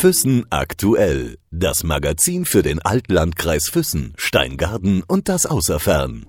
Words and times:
Füssen 0.00 0.46
aktuell. 0.48 1.36
Das 1.50 1.84
Magazin 1.84 2.46
für 2.46 2.62
den 2.62 2.80
Altlandkreis 2.80 3.68
Füssen, 3.68 4.14
Steingarten 4.16 5.02
und 5.06 5.28
das 5.28 5.44
Außerfern. 5.44 6.24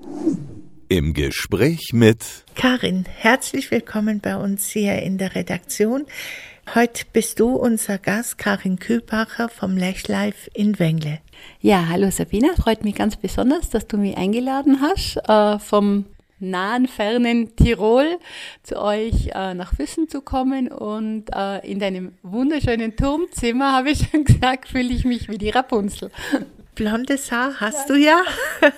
Im 0.90 1.14
Gespräch 1.14 1.92
mit 1.94 2.44
Karin, 2.54 3.06
herzlich 3.08 3.72
willkommen 3.72 4.20
bei 4.20 4.36
uns 4.36 4.68
hier 4.68 5.02
in 5.02 5.18
der 5.18 5.36
Redaktion. 5.36 6.06
Heute 6.76 7.06
bist 7.14 7.40
du 7.40 7.56
unser 7.56 7.98
Gast, 7.98 8.38
Karin 8.38 8.78
Kühlbacher 8.78 9.48
vom 9.48 9.78
Lechlife 9.78 10.52
in 10.54 10.78
Wengle. 10.78 11.20
Ja, 11.62 11.88
hallo 11.88 12.12
Sabina, 12.12 12.50
freut 12.62 12.84
mich 12.84 12.96
ganz 12.96 13.16
besonders, 13.16 13.70
dass 13.70 13.88
du 13.88 13.96
mich 13.96 14.18
eingeladen 14.18 14.82
hast 14.82 15.16
äh, 15.30 15.60
vom 15.60 16.08
nahen, 16.42 16.88
fernen 16.88 17.56
Tirol 17.56 18.18
zu 18.64 18.82
euch 18.82 19.30
äh, 19.34 19.54
nach 19.54 19.74
Füssen 19.74 20.10
zu 20.10 20.22
kommen 20.22 20.68
und 20.70 21.26
äh, 21.34 21.60
in 21.60 21.80
deinem 21.80 22.14
wunderschönen 22.24 22.96
Turmzimmer, 22.96 23.72
habe 23.72 23.92
ich 23.92 24.10
schon 24.10 24.24
gesagt, 24.26 24.68
fühle 24.68 24.94
ich 24.94 25.06
mich 25.06 25.30
wie 25.30 25.38
die 25.38 25.50
Rapunzel. 25.50 26.12
Blondes 26.76 27.32
Haar 27.32 27.60
hast 27.60 27.90
du 27.90 27.96
ja. 27.96 28.22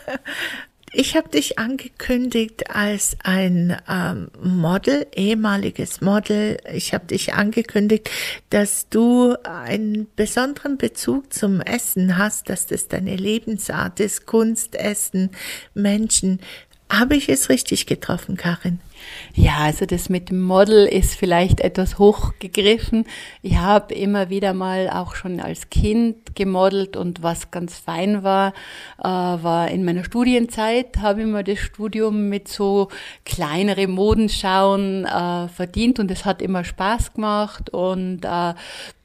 Ich 0.95 1.16
habe 1.18 1.27
dich 1.27 1.57
angekündigt 1.57 2.70
als 2.70 3.18
ein 3.23 3.76
ähm, 3.90 4.30
Model, 4.40 5.07
ehemaliges 5.16 6.02
Model. 6.02 6.57
Ich 6.71 6.93
habe 6.93 7.07
dich 7.07 7.34
angekündigt, 7.34 8.12
dass 8.52 8.90
du 8.90 9.34
einen 9.43 10.05
besonderen 10.16 10.77
Bezug 10.77 11.34
zum 11.34 11.62
Essen 11.62 12.20
hast, 12.20 12.48
dass 12.48 12.68
das 12.68 12.90
deine 12.90 13.16
Lebensart 13.16 13.99
ist, 13.99 14.27
Kunst, 14.27 14.76
Essen, 14.76 15.32
Menschen. 15.73 16.40
Habe 16.94 17.16
ich 17.16 17.28
es 17.28 17.50
richtig 17.50 17.88
getroffen, 17.88 18.38
Karin? 18.38 18.80
Ja, 19.34 19.58
also 19.62 19.88
das 19.88 20.10
mit 20.10 20.30
dem 20.30 20.44
Model 20.44 20.86
ist 20.86 21.16
vielleicht 21.16 21.60
etwas 21.60 21.98
hochgegriffen. 21.98 23.06
Ich 23.42 23.58
habe 23.58 23.96
immer 23.96 24.30
wieder 24.30 24.54
mal 24.54 24.92
auch 24.92 25.16
schon 25.16 25.40
als 25.40 25.72
Kind 25.72 26.35
gemodelt 26.35 26.96
und 26.96 27.24
was 27.24 27.50
ganz 27.50 27.80
fein 27.80 28.22
war, 28.22 28.54
äh, 29.00 29.05
war 29.05 29.72
in 29.72 29.84
meiner 29.84 30.04
Studienzeit, 30.04 30.98
habe 31.00 31.22
ich 31.22 31.27
mir 31.27 31.44
das 31.44 31.58
Studium 31.58 32.30
mit 32.30 32.48
so 32.48 32.90
kleinere 33.26 33.88
Modenschauen 33.88 35.05
äh, 35.05 35.48
verdient 35.48 35.98
und 36.00 36.12
es 36.12 36.26
hat 36.26 36.44
immer 36.44 36.63
Spaß 36.63 37.13
gemacht 37.13 37.72
und 37.72 38.24
äh, 38.24 38.54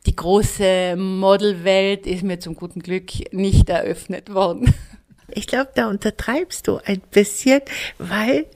die 0.05 0.15
große 0.15 0.95
Modelwelt 0.97 2.07
ist 2.07 2.23
mir 2.23 2.39
zum 2.39 2.55
guten 2.55 2.81
Glück 2.81 3.33
nicht 3.33 3.71
eröffnet 3.71 4.35
worden. 4.35 4.75
Ich 5.31 5.47
glaube, 5.47 5.71
da 5.75 5.89
untertreibst 5.89 6.67
du 6.69 6.79
ein 6.85 7.01
bisschen, 7.11 7.61
weil 7.99 8.47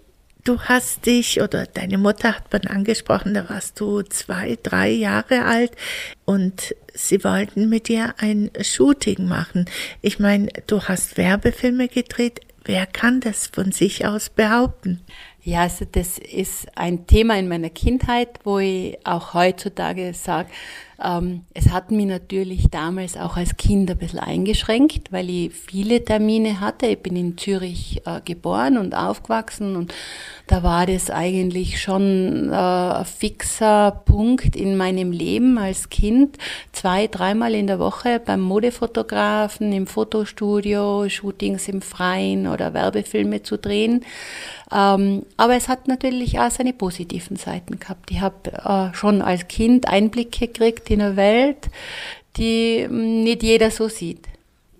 du 0.45 0.61
hast 0.61 1.07
dich 1.07 1.41
oder 1.41 1.67
deine 1.67 1.99
Mutter 1.99 2.37
hat 2.37 2.53
man 2.53 2.67
angesprochen, 2.67 3.35
da 3.35 3.49
warst 3.49 3.79
du 3.81 4.03
zwei, 4.03 4.59
drei 4.63 4.91
Jahre 4.91 5.45
alt 5.45 5.73
und 6.25 6.75
sie 6.95 7.23
wollten 7.25 7.69
mit 7.69 7.89
dir 7.89 8.15
ein 8.19 8.51
Shooting 8.61 9.27
machen. 9.27 9.67
Ich 10.01 10.19
meine, 10.19 10.49
du 10.67 10.83
hast 10.83 11.17
Werbefilme 11.17 11.89
gedreht. 11.89 12.41
Wer 12.65 12.87
kann 12.87 13.21
das 13.21 13.49
von 13.49 13.73
sich 13.73 14.07
aus 14.07 14.31
behaupten? 14.31 15.01
Ja, 15.43 15.63
also 15.63 15.85
das 15.91 16.19
ist 16.19 16.67
ein 16.77 17.09
Thema 17.09 17.37
in 17.37 17.49
meiner 17.49 17.71
Kindheit, 17.71 18.29
wo 18.45 18.61
ich 18.61 18.97
auch 19.05 19.35
heutzutage 19.35 20.15
sage, 20.15 20.49
ähm, 21.03 21.43
es 21.55 21.71
hat 21.71 21.91
mich 21.91 22.07
natürlich 22.07 22.71
damals 22.71 23.17
auch 23.17 23.37
als 23.37 23.57
Kind 23.57 23.91
ein 23.91 23.99
bisschen 23.99 24.21
eingeschränkt, 24.21 25.13
weil 25.13 25.29
ich 25.29 25.53
viele 25.53 26.05
Termine 26.05 26.61
hatte. 26.61 26.87
Ich 26.87 26.99
bin 26.99 27.17
in 27.17 27.37
Zürich 27.37 28.03
äh, 28.07 28.21
geboren 28.25 28.79
und 28.79 28.95
aufgewachsen 28.95 29.77
und 29.77 29.93
da 30.47 30.63
war 30.63 30.87
das 30.87 31.11
eigentlich 31.11 31.81
schon 31.81 32.51
äh, 32.51 32.55
ein 32.55 33.05
fixer 33.05 34.03
Punkt 34.05 34.55
in 34.55 34.77
meinem 34.77 35.13
Leben 35.13 35.59
als 35.59 35.89
Kind. 35.89 36.39
Zwei, 36.73 37.07
dreimal 37.07 37.55
in 37.55 37.67
der 37.67 37.79
Woche 37.79 38.21
beim 38.25 38.41
Modefotografen, 38.41 39.73
im 39.73 39.87
Fotostudio, 39.87 41.09
Shootings 41.09 41.69
im 41.69 41.83
Freien 41.83 42.47
oder 42.47 42.75
Werbefilme 42.75 43.43
zu 43.43 43.57
drehen. 43.57 44.05
Ähm, 44.73 45.25
aber 45.37 45.55
es 45.55 45.69
hat 45.69 45.87
natürlich 45.89 46.39
auch 46.39 46.51
seine 46.51 46.73
positiven 46.73 47.37
Seiten 47.37 47.79
gehabt. 47.79 48.11
Ich 48.11 48.21
habe 48.21 48.53
äh, 48.53 48.95
schon 48.97 49.21
als 49.23 49.49
Kind 49.49 49.89
Einblicke 49.89 50.49
gekriegt 50.49 50.89
in 50.93 51.03
eine 51.03 51.17
Welt, 51.17 51.71
die 52.37 52.87
nicht 52.89 53.43
jeder 53.43 53.71
so 53.71 53.89
sieht. 53.89 54.27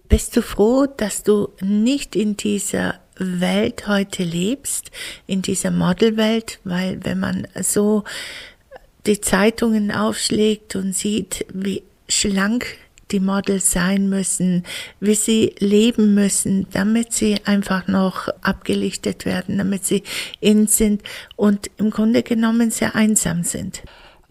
Bist 0.09 0.37
du 0.37 0.43
froh, 0.43 0.87
dass 0.87 1.23
du 1.23 1.49
nicht 1.61 2.15
in 2.17 2.37
dieser 2.37 3.01
Welt 3.17 3.87
heute 3.87 4.25
lebst, 4.25 4.91
in 5.27 5.43
dieser 5.43 5.71
Modelwelt, 5.71 6.61
weil 6.65 7.05
wenn 7.05 7.21
man 7.21 7.49
so 7.61 8.05
die 9.07 9.21
Zeitungen 9.21 9.91
aufschlägt 9.91 10.77
und 10.77 10.95
sieht, 10.95 11.47
wie 11.53 11.83
schlank 12.09 12.67
die 13.11 13.21
Models 13.21 13.71
sein 13.73 14.09
müssen, 14.09 14.65
wie 15.01 15.15
sie 15.15 15.55
leben 15.59 16.15
müssen, 16.15 16.67
damit 16.73 17.13
sie 17.13 17.37
einfach 17.45 17.87
noch 17.87 18.29
abgelichtet 18.41 19.27
werden, 19.27 19.59
damit 19.59 19.85
sie 19.85 20.03
in 20.41 20.67
sind 20.67 21.03
und 21.37 21.71
im 21.77 21.91
Grunde 21.91 22.23
genommen 22.23 22.71
sehr 22.71 22.95
einsam 22.95 23.45
sind. 23.45 23.83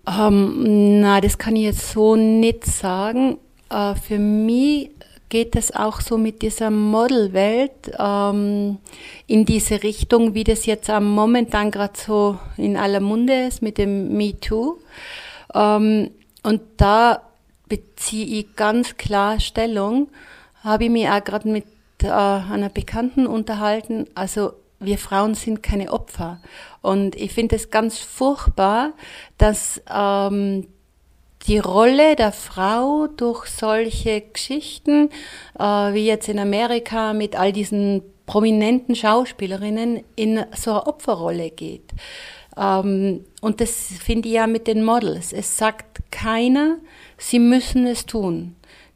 Ähm, 0.07 1.01
na, 1.01 1.21
das 1.21 1.37
kann 1.37 1.55
ich 1.55 1.63
jetzt 1.63 1.91
so 1.91 2.15
nicht 2.15 2.65
sagen. 2.65 3.37
Äh, 3.69 3.95
für 3.95 4.19
mich 4.19 4.91
geht 5.29 5.55
es 5.55 5.73
auch 5.73 6.01
so 6.01 6.17
mit 6.17 6.41
dieser 6.41 6.69
Modelwelt 6.69 7.91
ähm, 7.97 8.77
in 9.27 9.45
diese 9.45 9.81
Richtung, 9.81 10.33
wie 10.33 10.43
das 10.43 10.65
jetzt 10.65 10.89
am 10.89 11.09
momentan 11.09 11.71
gerade 11.71 11.93
so 11.97 12.37
in 12.57 12.75
aller 12.75 12.99
Munde 12.99 13.47
ist 13.47 13.61
mit 13.61 13.77
dem 13.77 14.17
MeToo. 14.17 14.77
Ähm, 15.53 16.11
und 16.43 16.61
da 16.77 17.21
beziehe 17.69 18.39
ich 18.39 18.55
ganz 18.55 18.97
klar 18.97 19.39
Stellung. 19.39 20.09
Habe 20.63 20.85
ich 20.85 20.89
mich 20.89 21.07
auch 21.07 21.23
gerade 21.23 21.47
mit 21.47 21.65
äh, 22.03 22.07
einer 22.09 22.69
Bekannten 22.69 23.25
unterhalten. 23.25 24.07
Also 24.15 24.53
wir 24.81 24.97
Frauen 24.97 25.35
sind 25.35 25.63
keine 25.63 25.93
Opfer. 25.93 26.41
Und 26.81 27.15
ich 27.15 27.31
finde 27.31 27.55
es 27.55 27.69
ganz 27.69 27.99
furchtbar, 27.99 28.93
dass 29.37 29.81
ähm, 29.89 30.67
die 31.47 31.59
Rolle 31.59 32.15
der 32.15 32.31
Frau 32.31 33.07
durch 33.07 33.45
solche 33.45 34.21
Geschichten, 34.21 35.09
äh, 35.57 35.63
wie 35.63 36.05
jetzt 36.05 36.29
in 36.29 36.39
Amerika 36.39 37.13
mit 37.13 37.35
all 37.35 37.51
diesen 37.51 38.01
prominenten 38.25 38.95
Schauspielerinnen, 38.95 40.03
in 40.15 40.43
so 40.55 40.71
eine 40.71 40.87
Opferrolle 40.87 41.51
geht. 41.51 41.91
Ähm, 42.57 43.25
und 43.41 43.61
das 43.61 43.93
finde 44.03 44.29
ich 44.29 44.35
ja 44.35 44.47
mit 44.47 44.67
den 44.67 44.83
Models. 44.83 45.33
Es 45.33 45.57
sagt 45.57 46.01
keiner, 46.11 46.77
sie 47.17 47.39
müssen 47.39 47.87
es 47.87 48.05
tun. 48.05 48.55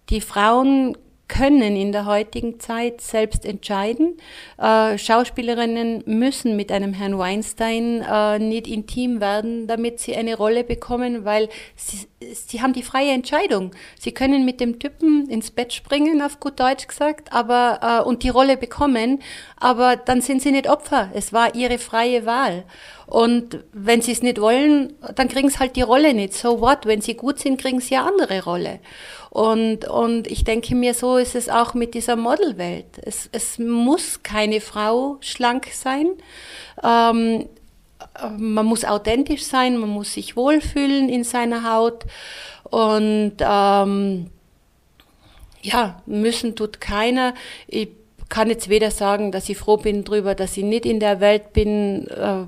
Die 0.10 0.22
Frauen 0.22 0.98
können 1.28 1.76
in 1.76 1.92
der 1.92 2.06
heutigen 2.06 2.60
Zeit 2.60 3.02
selbst 3.02 3.46
entscheiden. 3.46 4.18
Äh, 4.58 4.98
Schauspielerinnen 4.98 6.04
müssen 6.06 6.56
mit 6.56 6.72
einem 6.72 6.94
Herrn 6.94 7.18
Weinstein 7.18 8.02
äh, 8.02 8.40
nicht 8.40 8.68
intim 8.68 9.22
werden, 9.22 9.68
damit 9.68 10.00
sie 10.00 10.16
eine 10.16 10.36
Rolle 10.36 10.64
bekommen, 10.64 11.26
weil 11.26 11.50
sie, 11.76 12.08
sie 12.34 12.62
haben 12.62 12.74
die 12.74 12.84
freie 12.84 13.12
Entscheidung. 13.12 13.72
Sie 14.00 14.12
können 14.12 14.46
mit 14.46 14.60
dem 14.60 14.80
Typen 14.80 15.30
ins 15.30 15.52
Bett 15.52 15.74
springen, 15.74 16.22
auf 16.22 16.40
gut 16.40 16.60
Deutsch 16.60 16.88
gesagt, 16.88 17.32
aber 17.34 17.80
äh, 17.82 18.08
und 18.08 18.24
die 18.24 18.30
Rolle 18.30 18.58
bekommen, 18.58 19.22
aber 19.58 19.96
dann 19.96 20.22
sind 20.22 20.42
sie 20.42 20.52
nicht 20.52 20.70
Opfer. 20.70 21.10
Es 21.14 21.34
war 21.34 21.56
ihre 21.56 21.78
freie 21.78 22.26
Wahl. 22.26 22.66
Und 23.08 23.64
wenn 23.72 24.02
sie 24.02 24.12
es 24.12 24.24
nicht 24.24 24.42
wollen, 24.42 24.94
dann 25.16 25.28
kriegen 25.28 25.50
sie 25.50 25.60
halt 25.60 25.76
die 25.76 25.84
Rolle 25.84 26.14
nicht. 26.14 26.34
So 26.34 26.60
what? 26.60 26.86
Wenn 26.86 27.02
sie 27.02 27.16
gut 27.16 27.40
sind, 27.40 27.62
kriegen 27.62 27.80
sie 27.80 27.96
eine 27.96 28.08
andere 28.08 28.44
Rolle. 28.44 28.80
Und, 29.30 29.88
und 29.88 30.28
ich 30.28 30.44
denke 30.44 30.76
mir, 30.76 30.94
so 30.94 31.18
ist 31.18 31.36
es 31.36 31.50
auch 31.50 31.74
mit 31.74 31.94
dieser 31.94 32.16
Modelwelt. 32.16 32.86
Es, 33.04 33.30
es 33.32 33.60
muss 33.60 34.24
keine 34.24 34.62
Frau 34.62 35.18
schlank 35.20 35.68
sein. 35.74 36.08
Ähm, 36.84 37.48
man 38.38 38.66
muss 38.66 38.86
authentisch 38.86 39.44
sein, 39.44 39.78
man 39.78 39.90
muss 39.90 40.14
sich 40.14 40.36
wohlfühlen 40.36 41.10
in 41.10 41.24
seiner 41.24 41.70
Haut. 41.72 42.06
Und 42.64 43.34
ähm, 43.40 44.28
ja, 45.62 46.02
müssen 46.06 46.56
tut 46.56 46.80
keiner. 46.80 47.34
Ich 47.68 47.90
kann 48.30 48.50
jetzt 48.50 48.70
weder 48.70 48.92
sagen, 48.92 49.32
dass 49.32 49.50
ich 49.50 49.58
froh 49.58 49.78
bin 49.78 50.04
darüber, 50.04 50.36
dass 50.36 50.58
ich 50.58 50.64
nicht 50.64 50.86
in 50.86 51.00
der 51.00 51.20
Welt 51.20 51.54
bin. 51.54 52.08
Äh, 52.08 52.46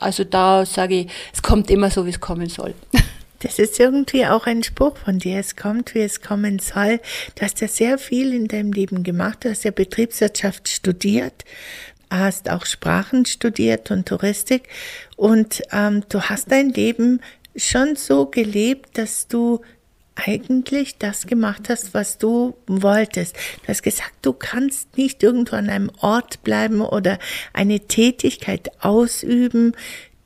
also 0.00 0.24
da 0.24 0.64
sage 0.64 1.00
ich, 1.00 1.06
es 1.32 1.42
kommt 1.42 1.70
immer 1.70 1.90
so, 1.90 2.06
wie 2.06 2.10
es 2.10 2.20
kommen 2.20 2.48
soll. 2.48 2.74
Das 3.42 3.58
ist 3.58 3.80
irgendwie 3.80 4.24
auch 4.24 4.46
ein 4.46 4.62
Spruch 4.62 4.96
von 4.96 5.18
dir. 5.18 5.40
Es 5.40 5.56
kommt, 5.56 5.96
wie 5.96 6.02
es 6.02 6.20
kommen 6.20 6.60
soll. 6.60 7.00
Du 7.34 7.42
hast 7.42 7.60
ja 7.60 7.66
sehr 7.66 7.98
viel 7.98 8.32
in 8.32 8.46
deinem 8.46 8.72
Leben 8.72 9.02
gemacht. 9.02 9.44
Du 9.44 9.50
hast 9.50 9.64
ja 9.64 9.72
Betriebswirtschaft 9.72 10.68
studiert, 10.68 11.44
hast 12.18 12.50
auch 12.50 12.66
Sprachen 12.66 13.26
studiert 13.26 13.90
und 13.90 14.06
Touristik. 14.06 14.68
Und 15.16 15.62
ähm, 15.72 16.02
du 16.08 16.22
hast 16.22 16.50
dein 16.50 16.70
Leben 16.70 17.20
schon 17.56 17.96
so 17.96 18.26
gelebt, 18.26 18.98
dass 18.98 19.28
du 19.28 19.60
eigentlich 20.14 20.98
das 20.98 21.26
gemacht 21.26 21.68
hast, 21.68 21.94
was 21.94 22.18
du 22.18 22.54
wolltest. 22.66 23.34
Du 23.62 23.68
hast 23.68 23.82
gesagt, 23.82 24.12
du 24.22 24.32
kannst 24.32 24.96
nicht 24.96 25.22
irgendwo 25.22 25.56
an 25.56 25.70
einem 25.70 25.90
Ort 26.00 26.42
bleiben 26.42 26.80
oder 26.80 27.18
eine 27.52 27.80
Tätigkeit 27.80 28.70
ausüben, 28.84 29.74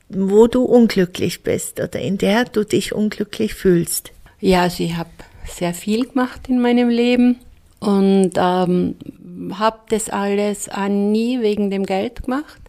wo 0.09 0.47
du 0.47 0.63
unglücklich 0.63 1.43
bist 1.43 1.79
oder 1.79 1.99
in 1.99 2.17
der 2.17 2.45
du 2.45 2.63
dich 2.63 2.93
unglücklich 2.93 3.53
fühlst. 3.53 4.11
Ja, 4.39 4.63
also 4.63 4.83
ich 4.83 4.95
habe 4.95 5.09
sehr 5.45 5.73
viel 5.73 6.05
gemacht 6.05 6.49
in 6.49 6.61
meinem 6.61 6.89
Leben 6.89 7.37
und 7.79 8.31
ähm, 8.35 8.95
habe 9.53 9.79
das 9.89 10.09
alles 10.09 10.69
auch 10.69 10.87
nie 10.87 11.41
wegen 11.41 11.69
dem 11.69 11.85
Geld 11.85 12.23
gemacht. 12.23 12.61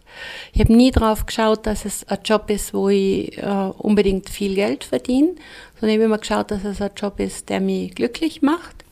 Ich 0.53 0.59
habe 0.59 0.73
nie 0.73 0.91
drauf 0.91 1.25
geschaut, 1.25 1.65
dass 1.65 1.85
es 1.85 2.07
ein 2.07 2.19
Job 2.23 2.49
ist, 2.49 2.73
wo 2.73 2.89
ich 2.89 3.37
äh, 3.37 3.71
unbedingt 3.77 4.29
viel 4.29 4.55
Geld 4.55 4.83
verdiene, 4.83 5.35
sondern 5.79 5.89
ich 5.89 5.95
habe 5.95 6.05
immer 6.05 6.17
geschaut, 6.17 6.51
dass 6.51 6.63
es 6.63 6.81
ein 6.81 6.91
Job 6.95 7.19
ist, 7.19 7.49
der 7.49 7.59
mich 7.59 7.95
glücklich 7.95 8.41
macht. 8.41 8.85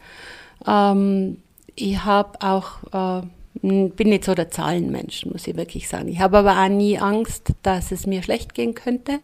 Ähm, 0.65 1.37
ich 1.75 2.03
habe 2.03 2.41
auch, 2.41 3.21
äh, 3.21 3.27
bin 3.61 4.09
nicht 4.09 4.25
so 4.25 4.35
der 4.35 4.51
Zahlenmensch, 4.51 5.25
muss 5.25 5.47
ich 5.47 5.55
wirklich 5.55 5.87
sagen. 5.87 6.07
Ich 6.07 6.19
habe 6.19 6.37
aber 6.37 6.61
auch 6.61 6.69
nie 6.69 6.97
Angst, 6.97 7.53
dass 7.63 7.91
es 7.91 8.05
mir 8.05 8.23
schlecht 8.23 8.53
gehen 8.53 8.75
könnte. 8.75 9.19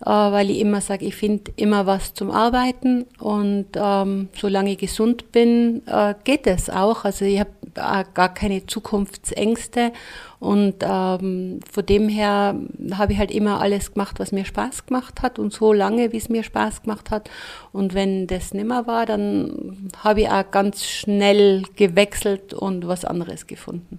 Äh, 0.00 0.10
weil 0.10 0.50
ich 0.50 0.60
immer 0.60 0.80
sage, 0.80 1.04
ich 1.04 1.16
finde 1.16 1.50
immer 1.56 1.86
was 1.86 2.14
zum 2.14 2.30
Arbeiten 2.30 3.06
und 3.18 3.66
ähm, 3.74 4.28
solange 4.36 4.72
ich 4.72 4.78
gesund 4.78 5.32
bin, 5.32 5.82
äh, 5.86 6.14
geht 6.22 6.46
es 6.46 6.70
auch. 6.70 7.04
Also 7.04 7.24
ich 7.24 7.40
habe 7.40 7.50
äh, 7.74 8.04
gar 8.14 8.32
keine 8.32 8.64
Zukunftsängste 8.64 9.92
und 10.38 10.76
ähm, 10.82 11.58
von 11.68 11.86
dem 11.86 12.08
her 12.08 12.54
habe 12.92 13.12
ich 13.12 13.18
halt 13.18 13.32
immer 13.32 13.60
alles 13.60 13.92
gemacht, 13.94 14.20
was 14.20 14.30
mir 14.30 14.44
Spaß 14.44 14.86
gemacht 14.86 15.20
hat 15.20 15.40
und 15.40 15.52
so 15.52 15.72
lange, 15.72 16.12
wie 16.12 16.18
es 16.18 16.28
mir 16.28 16.44
Spaß 16.44 16.82
gemacht 16.82 17.10
hat. 17.10 17.28
Und 17.72 17.92
wenn 17.94 18.28
das 18.28 18.54
nimmer 18.54 18.86
war, 18.86 19.04
dann 19.04 19.90
habe 20.04 20.20
ich 20.22 20.28
auch 20.28 20.48
ganz 20.52 20.84
schnell 20.84 21.64
gewechselt 21.74 22.54
und 22.54 22.86
was 22.86 23.04
anderes 23.04 23.48
gefunden. 23.48 23.98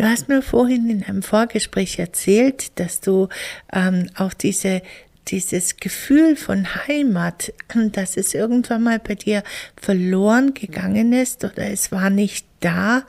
Du 0.00 0.08
hast 0.08 0.30
mir 0.30 0.40
vorhin 0.40 0.88
in 0.88 1.04
einem 1.04 1.22
Vorgespräch 1.22 1.98
erzählt, 1.98 2.78
dass 2.80 3.02
du 3.02 3.28
ähm, 3.70 4.08
auch 4.16 4.32
diese, 4.32 4.80
dieses 5.28 5.76
Gefühl 5.76 6.36
von 6.36 6.66
Heimat, 6.88 7.52
dass 7.92 8.16
es 8.16 8.32
irgendwann 8.32 8.82
mal 8.82 8.98
bei 8.98 9.14
dir 9.14 9.42
verloren 9.76 10.54
gegangen 10.54 11.12
ist 11.12 11.44
oder 11.44 11.70
es 11.70 11.92
war 11.92 12.08
nicht 12.08 12.46
da 12.60 13.02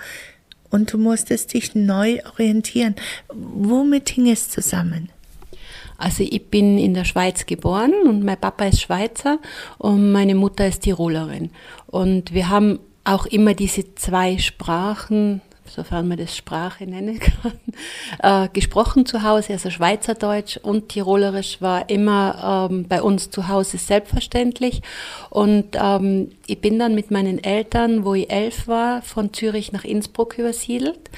und 0.69 0.91
du 0.91 0.97
musstest 0.97 1.53
dich 1.53 1.75
neu 1.75 2.19
orientieren. 2.25 2.95
Womit 3.29 4.09
hing 4.09 4.29
es 4.29 4.49
zusammen? 4.49 5.07
Also 5.97 6.25
ich 6.29 6.47
bin 6.47 6.77
in 6.77 6.93
der 6.93 7.05
Schweiz 7.05 7.45
geboren 7.45 7.93
und 8.03 8.25
mein 8.25 8.37
Papa 8.37 8.65
ist 8.65 8.81
Schweizer 8.81 9.39
und 9.77 10.11
meine 10.11 10.35
Mutter 10.35 10.67
ist 10.67 10.81
Tirolerin. 10.81 11.51
Und 11.87 12.33
wir 12.33 12.49
haben 12.49 12.79
auch 13.05 13.27
immer 13.27 13.53
diese 13.53 13.95
zwei 13.95 14.37
Sprachen 14.39 15.39
sofern 15.73 16.07
man 16.07 16.17
das 16.17 16.35
Sprache 16.35 16.85
nennen 16.85 17.19
kann, 17.19 17.53
äh, 18.45 18.49
gesprochen 18.53 19.05
zu 19.05 19.23
Hause. 19.23 19.53
Also 19.53 19.69
Schweizerdeutsch 19.69 20.57
und 20.57 20.89
Tirolerisch 20.89 21.61
war 21.61 21.89
immer 21.89 22.69
ähm, 22.71 22.87
bei 22.87 23.01
uns 23.01 23.29
zu 23.29 23.47
Hause 23.47 23.77
selbstverständlich. 23.77 24.81
Und 25.29 25.75
ähm, 25.75 26.31
ich 26.47 26.59
bin 26.59 26.77
dann 26.79 26.95
mit 26.95 27.11
meinen 27.11 27.43
Eltern, 27.43 28.05
wo 28.05 28.13
ich 28.13 28.29
elf 28.31 28.67
war, 28.67 29.01
von 29.01 29.33
Zürich 29.33 29.71
nach 29.71 29.83
Innsbruck 29.83 30.37
übersiedelt. 30.37 31.09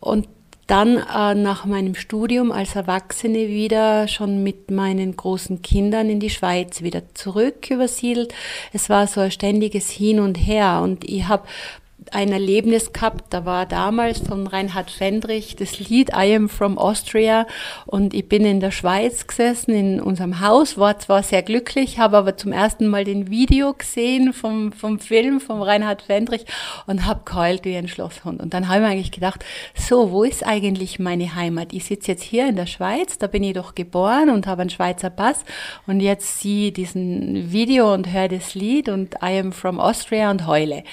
Und 0.00 0.26
dann 0.66 0.96
äh, 0.96 1.34
nach 1.34 1.66
meinem 1.66 1.94
Studium 1.94 2.52
als 2.52 2.76
Erwachsene 2.76 3.48
wieder 3.48 4.08
schon 4.08 4.42
mit 4.42 4.70
meinen 4.70 5.16
großen 5.16 5.60
Kindern 5.60 6.08
in 6.08 6.18
die 6.18 6.30
Schweiz 6.30 6.82
wieder 6.82 7.02
zurück 7.14 7.70
übersiedelt. 7.70 8.32
Es 8.72 8.88
war 8.88 9.06
so 9.06 9.20
ein 9.20 9.30
ständiges 9.30 9.90
Hin 9.90 10.20
und 10.20 10.36
Her 10.36 10.80
und 10.82 11.04
ich 11.04 11.26
habe 11.28 11.46
ein 12.12 12.30
Erlebnis 12.30 12.92
gehabt, 12.92 13.24
da 13.30 13.44
war 13.44 13.66
damals 13.66 14.18
von 14.20 14.46
Reinhard 14.46 14.90
Fendrich 14.90 15.56
das 15.56 15.78
Lied 15.78 16.10
I 16.10 16.34
am 16.36 16.48
from 16.48 16.78
Austria 16.78 17.46
und 17.86 18.12
ich 18.12 18.28
bin 18.28 18.44
in 18.44 18.60
der 18.60 18.70
Schweiz 18.70 19.26
gesessen, 19.26 19.74
in 19.74 20.00
unserem 20.00 20.40
Haus, 20.40 20.76
war 20.76 20.98
zwar 20.98 21.22
sehr 21.22 21.42
glücklich, 21.42 21.98
habe 21.98 22.18
aber 22.18 22.36
zum 22.36 22.52
ersten 22.52 22.88
Mal 22.88 23.04
den 23.04 23.30
Video 23.30 23.72
gesehen 23.72 24.32
vom, 24.32 24.72
vom 24.72 24.98
Film 24.98 25.40
von 25.40 25.62
Reinhard 25.62 26.02
Fendrich 26.02 26.44
und 26.86 27.06
habe 27.06 27.22
geheult 27.24 27.64
wie 27.64 27.76
ein 27.76 27.88
Schlosshund. 27.88 28.40
Und 28.40 28.52
dann 28.52 28.68
habe 28.68 28.76
ich 28.76 28.82
mir 28.82 28.88
eigentlich 28.88 29.12
gedacht, 29.12 29.44
so, 29.74 30.10
wo 30.10 30.22
ist 30.22 30.46
eigentlich 30.46 30.98
meine 30.98 31.34
Heimat? 31.34 31.72
Ich 31.72 31.84
sitze 31.84 32.12
jetzt 32.12 32.22
hier 32.22 32.48
in 32.48 32.56
der 32.56 32.66
Schweiz, 32.66 33.16
da 33.18 33.26
bin 33.26 33.42
ich 33.42 33.54
doch 33.54 33.74
geboren 33.74 34.28
und 34.28 34.46
habe 34.46 34.62
einen 34.62 34.70
Schweizer 34.70 35.10
Pass 35.10 35.44
und 35.86 36.00
jetzt 36.00 36.40
sehe 36.40 36.72
diesen 36.72 37.52
Video 37.52 37.92
und 37.94 38.12
höre 38.12 38.28
das 38.28 38.54
Lied 38.54 38.88
und 38.90 39.14
I 39.22 39.38
am 39.38 39.52
from 39.52 39.80
Austria 39.80 40.30
und 40.30 40.46
heule. 40.46 40.84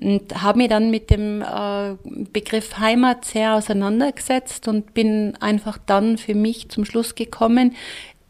Und 0.00 0.42
habe 0.42 0.58
mich 0.58 0.68
dann 0.68 0.90
mit 0.90 1.10
dem 1.10 1.42
äh, 1.42 1.94
Begriff 2.32 2.78
Heimat 2.78 3.24
sehr 3.24 3.54
auseinandergesetzt 3.54 4.66
und 4.66 4.94
bin 4.94 5.34
einfach 5.40 5.78
dann 5.78 6.18
für 6.18 6.34
mich 6.34 6.68
zum 6.70 6.84
Schluss 6.84 7.14
gekommen, 7.14 7.74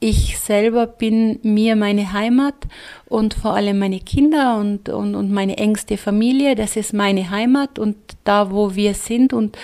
ich 0.04 0.40
selber 0.40 0.88
bin 0.88 1.38
mir 1.44 1.76
meine 1.76 2.12
Heimat 2.12 2.56
und 3.06 3.34
vor 3.34 3.54
allem 3.54 3.78
meine 3.78 4.00
Kinder 4.00 4.56
und, 4.56 4.88
und, 4.88 5.14
und 5.14 5.30
meine 5.30 5.58
engste 5.58 5.96
Familie, 5.96 6.56
das 6.56 6.74
ist 6.74 6.92
meine 6.92 7.30
Heimat 7.30 7.78
und 7.78 7.96
da, 8.24 8.50
wo 8.50 8.74
wir 8.74 8.94
sind 8.94 9.32
und 9.32 9.56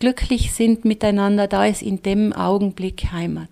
glücklich 0.00 0.52
sind 0.52 0.84
miteinander, 0.84 1.46
da 1.46 1.64
ist 1.64 1.80
in 1.80 2.02
dem 2.02 2.32
Augenblick 2.32 3.12
Heimat. 3.12 3.48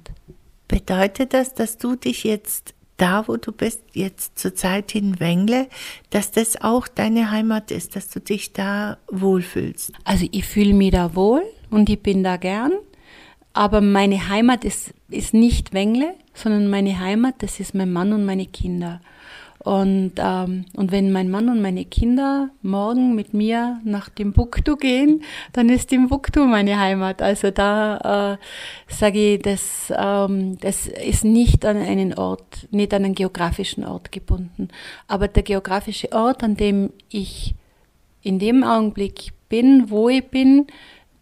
Bedeutet 0.67 1.33
das, 1.33 1.55
dass 1.55 1.79
du 1.79 1.95
dich 1.95 2.25
jetzt 2.25 2.72
da, 2.97 3.27
wo 3.27 3.37
du 3.37 3.53
bist, 3.53 3.83
jetzt 3.93 4.39
zur 4.39 4.55
Zeit 4.55 4.95
in 4.95 5.19
Wengle, 5.19 5.69
dass 6.11 6.31
das 6.31 6.61
auch 6.61 6.89
deine 6.89 7.31
Heimat 7.31 7.71
ist, 7.71 7.97
dass 7.97 8.09
du 8.09 8.21
dich 8.21 8.53
da 8.53 8.99
wohlfühlst? 9.11 9.93
Also 10.05 10.27
ich 10.31 10.45
fühle 10.45 10.75
mich 10.75 10.93
da 10.93 11.15
wohl 11.15 11.43
und 11.71 11.91
ich 11.91 12.01
bin 12.01 12.23
da 12.23 12.37
gern, 12.37 12.73
aber 13.53 13.81
meine 13.81 14.29
Heimat 14.29 14.65
ist, 14.65 14.95
ist 15.09 15.35
nicht 15.35 15.73
Wengle, 15.73 16.15
sondern 16.35 16.69
meine 16.69 16.99
Heimat, 16.99 17.37
das 17.39 17.61
ist 17.61 17.75
mein 17.75 17.93
Mann 17.93 18.13
und 18.13 18.25
meine 18.25 18.47
Kinder. 18.47 19.01
Und, 19.65 20.15
ähm, 20.19 20.65
und 20.75 20.91
wenn 20.91 21.13
mein 21.13 21.31
Mann 21.31 21.49
und 21.49 21.63
meine 21.63 21.85
Kinder 21.85 22.51
morgen 22.63 23.15
mit 23.15 23.33
mir 23.33 23.81
nach 23.85 24.09
Timbuktu 24.09 24.77
gehen, 24.77 25.23
dann 25.53 25.69
ist 25.69 25.91
Timbuktu 25.91 26.45
meine 26.47 26.81
Heimat. 26.81 27.23
Also 27.23 27.53
da 27.53 28.39
äh, 28.89 28.93
sage 28.93 29.35
ich, 29.35 29.43
das, 29.43 29.93
ähm, 29.97 30.59
das 30.59 30.89
ist 30.89 31.25
nicht 31.25 31.65
an 31.65 31.77
einen 31.77 32.13
Ort, 32.15 32.67
nicht 32.73 32.93
an 32.93 33.05
einen 33.05 33.15
geografischen 33.15 33.85
Ort 33.85 34.11
gebunden. 34.11 34.67
Aber 35.07 35.29
der 35.29 35.45
geografische 35.45 36.11
Ort, 36.11 36.43
an 36.43 36.57
dem 36.57 36.91
ich 37.09 37.55
in 38.23 38.41
dem 38.41 38.65
Augenblick 38.65 39.33
bin, 39.49 39.91
wo 39.91 40.09
ich 40.09 40.27
bin, 40.27 40.67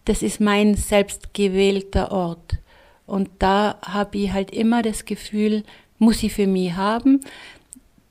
das 0.06 0.22
ist 0.22 0.40
mein 0.40 0.76
selbstgewählter 0.76 2.10
Ort. 2.10 2.56
Und 3.06 3.28
da 3.38 3.76
habe 3.82 4.16
ich 4.16 4.32
halt 4.32 4.50
immer 4.50 4.80
das 4.80 5.04
Gefühl, 5.04 5.62
muss 5.98 6.22
ich 6.22 6.32
für 6.32 6.46
mich 6.46 6.72
haben, 6.72 7.20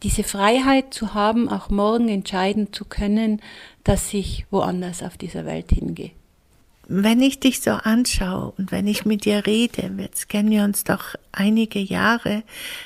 diese 0.03 0.23
Freiheit 0.23 0.93
zu 0.93 1.13
haben, 1.13 1.49
auch 1.49 1.69
morgen 1.69 2.07
entscheiden 2.07 2.71
zu 2.71 2.85
können, 2.85 3.41
dass 3.83 4.13
ich 4.13 4.45
woanders 4.49 5.03
auf 5.03 5.17
dieser 5.17 5.45
Welt 5.45 5.71
hingehe. 5.71 6.11
Wenn 6.87 7.21
ich 7.21 7.39
dich 7.39 7.61
so 7.61 7.71
anschaue 7.71 8.53
und 8.57 8.71
wenn 8.71 8.87
ich 8.87 9.05
mit 9.05 9.25
dir 9.25 9.45
rede, 9.45 9.91
jetzt 9.99 10.27
kennen 10.27 10.49
wir 10.49 10.63
uns 10.63 10.83
doch 10.83 11.15
einige 11.31 11.79
Jahre, 11.79 12.43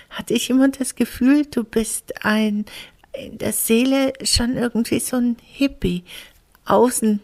hatte 0.10 0.34
ich 0.34 0.50
immer 0.50 0.68
das 0.68 0.96
Gefühl, 0.96 1.46
du 1.46 1.64
bist 1.64 2.26
ein 2.26 2.66
in 3.14 3.38
der 3.38 3.54
Seele 3.54 4.14
schon 4.24 4.58
irgendwie 4.58 5.00
so 5.00 5.18
ein 5.18 5.38
Hippie. 5.42 6.04
Außen 6.66 7.20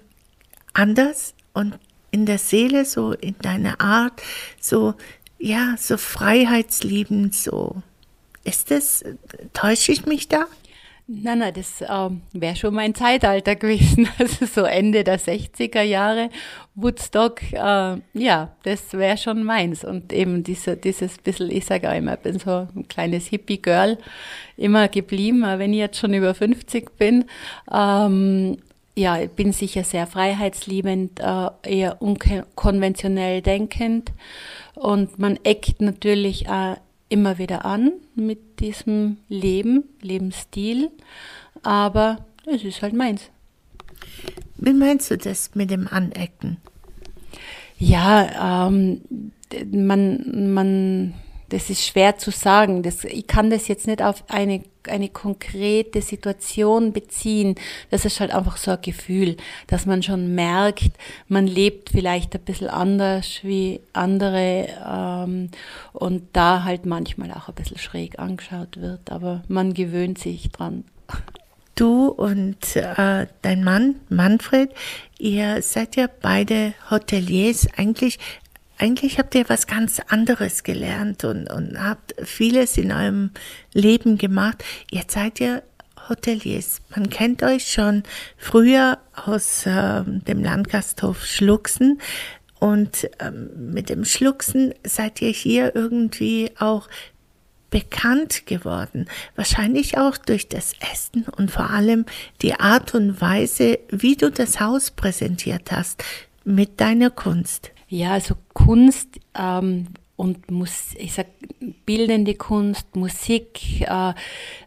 anders 0.73 1.33
und 1.53 1.79
in 2.11 2.25
der 2.25 2.37
Seele 2.37 2.85
so 2.85 3.13
in 3.13 3.35
deiner 3.41 3.79
Art 3.81 4.21
so 4.59 4.95
ja 5.37 5.75
so 5.77 5.97
freiheitsliebend 5.97 7.33
so 7.33 7.81
ist 8.49 8.71
das, 8.71 9.03
täusche 9.53 9.91
ich 9.91 10.05
mich 10.05 10.27
da? 10.27 10.45
Nein, 11.11 11.39
nein, 11.39 11.53
das 11.55 11.83
ähm, 11.89 12.21
wäre 12.33 12.55
schon 12.55 12.75
mein 12.75 12.93
Zeitalter 12.93 13.55
gewesen. 13.55 14.07
Also 14.19 14.45
so 14.45 14.61
Ende 14.61 15.03
der 15.03 15.19
60er 15.19 15.81
Jahre, 15.81 16.29
Woodstock, 16.75 17.41
äh, 17.51 17.97
ja, 18.13 18.51
das 18.61 18.93
wäre 18.93 19.17
schon 19.17 19.43
meins. 19.43 19.83
Und 19.83 20.13
eben 20.13 20.43
diese, 20.43 20.77
dieses 20.77 21.17
bisschen, 21.17 21.49
ich 21.49 21.65
sage 21.65 21.89
auch 21.89 21.95
immer, 21.95 22.13
ich 22.13 22.19
bin 22.19 22.37
so 22.37 22.67
ein 22.75 22.87
kleines 22.87 23.25
Hippie-Girl 23.25 23.97
immer 24.55 24.87
geblieben, 24.87 25.41
wenn 25.41 25.73
ich 25.73 25.79
jetzt 25.79 25.97
schon 25.97 26.13
über 26.13 26.35
50 26.35 26.95
bin. 26.97 27.25
Ähm, 27.73 28.57
ja, 28.95 29.19
ich 29.19 29.31
bin 29.31 29.51
sicher 29.51 29.83
sehr 29.83 30.05
freiheitsliebend, 30.05 31.21
äh, 31.21 31.49
eher 31.63 32.01
unkonventionell 32.03 33.41
denkend. 33.41 34.11
Und 34.75 35.17
man 35.17 35.39
eckt 35.43 35.81
natürlich 35.81 36.47
auch 36.49 36.77
immer 37.09 37.37
wieder 37.37 37.65
an 37.65 37.91
mit 38.15 38.59
diesem 38.59 39.17
Leben, 39.27 39.83
Lebensstil, 40.01 40.91
aber 41.63 42.25
es 42.45 42.63
ist 42.63 42.81
halt 42.81 42.93
meins. 42.93 43.29
Wie 44.57 44.73
meinst 44.73 45.11
du 45.11 45.17
das 45.17 45.55
mit 45.55 45.71
dem 45.71 45.87
Anecken? 45.87 46.57
Ja, 47.77 48.59
ähm, 48.59 49.01
man, 49.71 50.53
man 50.53 51.13
das 51.49 51.69
ist 51.69 51.85
schwer 51.85 52.17
zu 52.17 52.31
sagen. 52.31 52.83
Das, 52.83 53.03
ich 53.03 53.27
kann 53.27 53.49
das 53.49 53.67
jetzt 53.67 53.87
nicht 53.87 54.01
auf 54.01 54.23
eine, 54.27 54.63
eine 54.87 55.09
konkrete 55.09 56.01
Situation 56.01 56.93
beziehen. 56.93 57.55
Das 57.89 58.05
ist 58.05 58.19
halt 58.19 58.33
einfach 58.33 58.57
so 58.57 58.71
ein 58.71 58.81
Gefühl, 58.81 59.37
dass 59.67 59.85
man 59.85 60.03
schon 60.03 60.35
merkt, 60.35 60.91
man 61.27 61.47
lebt 61.47 61.89
vielleicht 61.89 62.35
ein 62.35 62.41
bisschen 62.41 62.69
anders 62.69 63.39
wie 63.43 63.81
andere 63.93 64.67
ähm, 64.87 65.49
und 65.93 66.23
da 66.33 66.63
halt 66.63 66.85
manchmal 66.85 67.31
auch 67.31 67.49
ein 67.49 67.55
bisschen 67.55 67.77
schräg 67.77 68.19
angeschaut 68.19 68.79
wird. 68.79 69.11
Aber 69.11 69.43
man 69.47 69.73
gewöhnt 69.73 70.19
sich 70.19 70.51
dran. 70.51 70.85
Du 71.75 72.07
und 72.07 72.75
äh, 72.75 73.27
dein 73.41 73.63
Mann, 73.63 73.95
Manfred, 74.09 74.69
ihr 75.17 75.61
seid 75.61 75.95
ja 75.95 76.07
beide 76.21 76.73
Hoteliers. 76.91 77.69
Eigentlich 77.77 78.19
eigentlich 78.79 79.19
habt 79.19 79.35
ihr 79.35 79.47
was 79.49 79.67
ganz 79.67 79.99
anderes 80.07 80.63
gelernt 80.63 81.23
und, 81.25 81.51
und 81.51 81.79
habt 81.79 82.15
vieles 82.23 82.77
in 82.77 82.91
eurem 82.91 83.31
Leben 83.73 84.17
gemacht. 84.17 84.63
Jetzt 84.89 85.13
seid 85.13 85.39
ihr 85.39 85.63
Hoteliers. 86.07 86.81
Man 86.95 87.09
kennt 87.09 87.43
euch 87.43 87.71
schon 87.71 88.03
früher 88.37 88.97
aus 89.13 89.65
äh, 89.65 90.03
dem 90.05 90.43
Landgasthof 90.43 91.25
Schluchsen. 91.25 91.99
Und 92.59 93.09
ähm, 93.19 93.71
mit 93.71 93.89
dem 93.89 94.05
Schluchsen 94.05 94.73
seid 94.85 95.21
ihr 95.21 95.29
hier 95.29 95.75
irgendwie 95.75 96.51
auch 96.57 96.89
bekannt 97.69 98.47
geworden. 98.47 99.07
Wahrscheinlich 99.35 99.97
auch 99.97 100.17
durch 100.17 100.49
das 100.49 100.73
Essen 100.91 101.25
und 101.37 101.51
vor 101.51 101.69
allem 101.69 102.05
die 102.41 102.55
Art 102.55 102.95
und 102.95 103.21
Weise, 103.21 103.79
wie 103.89 104.15
du 104.15 104.31
das 104.31 104.59
Haus 104.59 104.91
präsentiert 104.91 105.71
hast 105.71 106.03
mit 106.43 106.81
deiner 106.81 107.11
Kunst. 107.11 107.71
Ja, 107.89 108.11
also 108.11 108.35
Kunst 108.53 109.19
ähm, 109.35 109.87
und 110.15 110.51
muss, 110.51 110.93
ich 110.95 111.13
sag 111.13 111.25
bildende 111.85 112.35
Kunst, 112.35 112.95
Musik, 112.95 113.81
äh, 113.81 114.13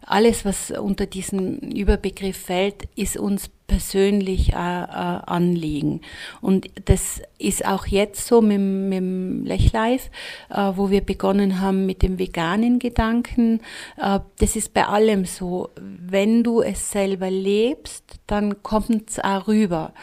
alles 0.05 0.43
was 0.43 0.71
unter 0.71 1.05
diesen 1.05 1.71
Überbegriff 1.71 2.37
fällt, 2.37 2.89
ist 2.95 3.15
uns 3.17 3.49
persönlich 3.67 4.53
äh, 4.53 4.55
äh, 4.55 4.57
anliegen. 4.57 6.01
Und 6.41 6.67
das 6.85 7.21
ist 7.37 7.65
auch 7.65 7.87
jetzt 7.87 8.27
so 8.27 8.41
mit, 8.41 8.59
mit 8.59 8.97
dem 8.97 9.45
Lechlife, 9.45 10.09
äh, 10.49 10.71
wo 10.75 10.89
wir 10.89 11.01
begonnen 11.01 11.59
haben 11.61 11.85
mit 11.85 12.01
dem 12.01 12.19
veganen 12.19 12.79
Gedanken. 12.79 13.61
Äh, 13.97 14.19
das 14.39 14.55
ist 14.55 14.73
bei 14.73 14.85
allem 14.85 15.25
so. 15.25 15.69
Wenn 15.75 16.43
du 16.43 16.61
es 16.61 16.91
selber 16.91 17.29
lebst, 17.29 18.19
dann 18.27 18.63
kommt 18.63 19.09
es 19.09 19.19
auch 19.19 19.47
rüber. 19.47 19.93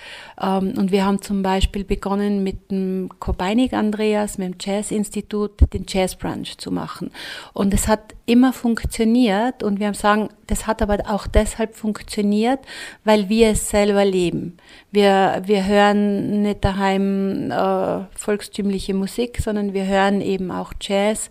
Ähm, 0.41 0.75
und 0.77 0.91
wir 0.91 1.05
haben 1.05 1.23
zum 1.23 1.43
Beispiel 1.43 1.85
begonnen 1.85 2.43
mit 2.43 2.71
dem 2.71 3.09
Kobeinig 3.19 3.75
Andreas, 3.75 4.39
mit 4.39 4.55
dem 4.55 4.57
Jazz-Institut, 4.61 5.73
den 5.73 5.85
Jazz 5.89 6.17
Brunch 6.17 6.59
zu 6.59 6.71
machen. 6.71 7.11
Und 7.53 7.73
es 7.75 7.89
hat 7.89 8.15
immer 8.27 8.53
funktioniert 8.53 9.63
und 9.63 9.81
wir 9.81 9.89
haben 9.89 9.95
sagen, 9.95 10.29
das 10.47 10.67
hat 10.67 10.83
aber 10.83 10.99
auch 11.09 11.27
deshalb 11.27 11.75
funktioniert, 11.75 12.61
weil 13.05 13.29
wir 13.29 13.50
es 13.53 13.69
selber 13.69 14.05
leben. 14.05 14.57
Wir, 14.91 15.43
wir 15.45 15.67
hören 15.67 16.43
nicht 16.43 16.65
daheim 16.65 17.51
äh, 17.51 18.05
volkstümliche 18.17 18.95
Musik, 18.95 19.39
sondern 19.43 19.73
wir 19.75 19.87
hören 19.87 20.21
eben 20.21 20.51
auch 20.51 20.73
Jazz 20.81 21.31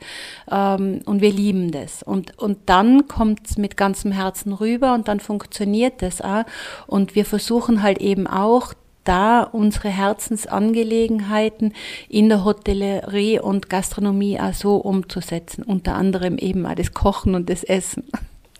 ähm, 0.52 1.02
und 1.06 1.22
wir 1.22 1.32
lieben 1.32 1.72
das. 1.72 2.04
Und, 2.04 2.38
und 2.38 2.58
dann 2.68 3.08
kommt 3.08 3.50
es 3.50 3.58
mit 3.58 3.78
ganzem 3.78 4.12
Herzen 4.12 4.54
rüber 4.54 4.94
und 4.94 5.08
dann 5.08 5.20
funktioniert 5.20 6.02
das 6.02 6.22
auch. 6.22 6.44
Und 6.88 7.16
wir 7.16 7.26
versuchen 7.26 7.84
halt 7.84 8.00
eben 8.00 8.28
auch, 8.28 8.74
da 9.04 9.42
unsere 9.42 9.90
Herzensangelegenheiten 9.90 11.74
in 12.10 12.30
der 12.30 12.44
Hotellerie 12.44 13.40
und 13.40 13.68
Gastronomie 13.68 14.40
auch 14.40 14.54
so 14.54 14.76
umzusetzen, 14.76 15.64
unter 15.64 15.96
anderem 15.96 16.38
eben 16.38 16.66
auch 16.68 16.76
das 16.76 16.94
Kochen 16.94 17.34
und 17.34 17.50
das 17.50 17.64
Essen. 17.64 18.04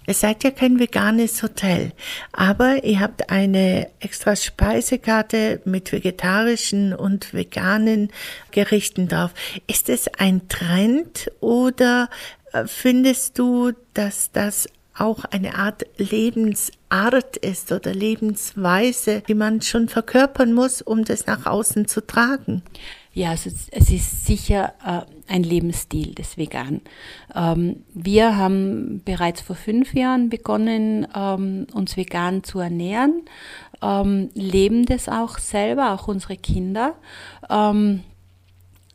Ihr 0.10 0.16
seid 0.16 0.44
ja 0.44 0.50
kein 0.50 0.80
veganes 0.80 1.44
Hotel, 1.44 1.92
aber 2.32 2.84
ihr 2.84 3.00
habt 3.00 3.30
eine 3.30 3.92
extra 4.00 4.36
Speisekarte 4.36 5.62
mit 5.66 5.92
vegetarischen 5.92 6.96
und 6.96 7.32
veganen 7.32 8.10
Gerichten 8.50 9.08
drauf. 9.08 9.36
Ist 9.68 9.88
es 9.88 10.08
ein 10.18 10.48
Trend 10.48 11.32
oder 11.42 12.10
äh, 12.54 12.66
findest 12.66 13.38
du, 13.38 13.74
dass 13.94 14.32
das 14.32 14.68
auch 14.96 15.26
eine 15.26 15.54
Art 15.54 15.86
Lebensart 15.98 17.38
ist 17.38 17.72
oder 17.72 17.94
Lebensweise, 17.94 19.22
die 19.28 19.36
man 19.36 19.62
schon 19.62 19.90
verkörpern 19.90 20.54
muss, 20.54 20.82
um 20.82 21.06
das 21.06 21.28
nach 21.28 21.46
außen 21.46 21.88
zu 21.88 22.02
tragen? 22.02 22.64
Ja, 23.14 23.30
also 23.30 23.52
es 23.72 23.90
ist 23.92 24.26
sicher 24.26 24.74
äh, 24.84 25.02
ein 25.30 25.44
Lebensstil 25.44 26.16
des 26.16 26.38
Vegan. 26.38 26.82
Ähm, 27.36 27.84
wir 27.94 28.38
haben 28.38 29.02
bereits 29.06 29.42
vor 29.42 29.56
fünf 29.56 29.94
Jahren 29.94 30.30
begonnen, 30.30 31.08
ähm, 31.16 31.68
uns 31.74 31.96
vegan 31.98 32.44
zu 32.44 32.60
ernähren, 32.60 33.24
ähm, 33.82 34.30
leben 34.34 34.86
das 34.86 35.08
auch 35.08 35.38
selber, 35.38 35.94
auch 35.94 36.08
unsere 36.08 36.36
Kinder. 36.36 36.96
Ähm, 37.50 38.02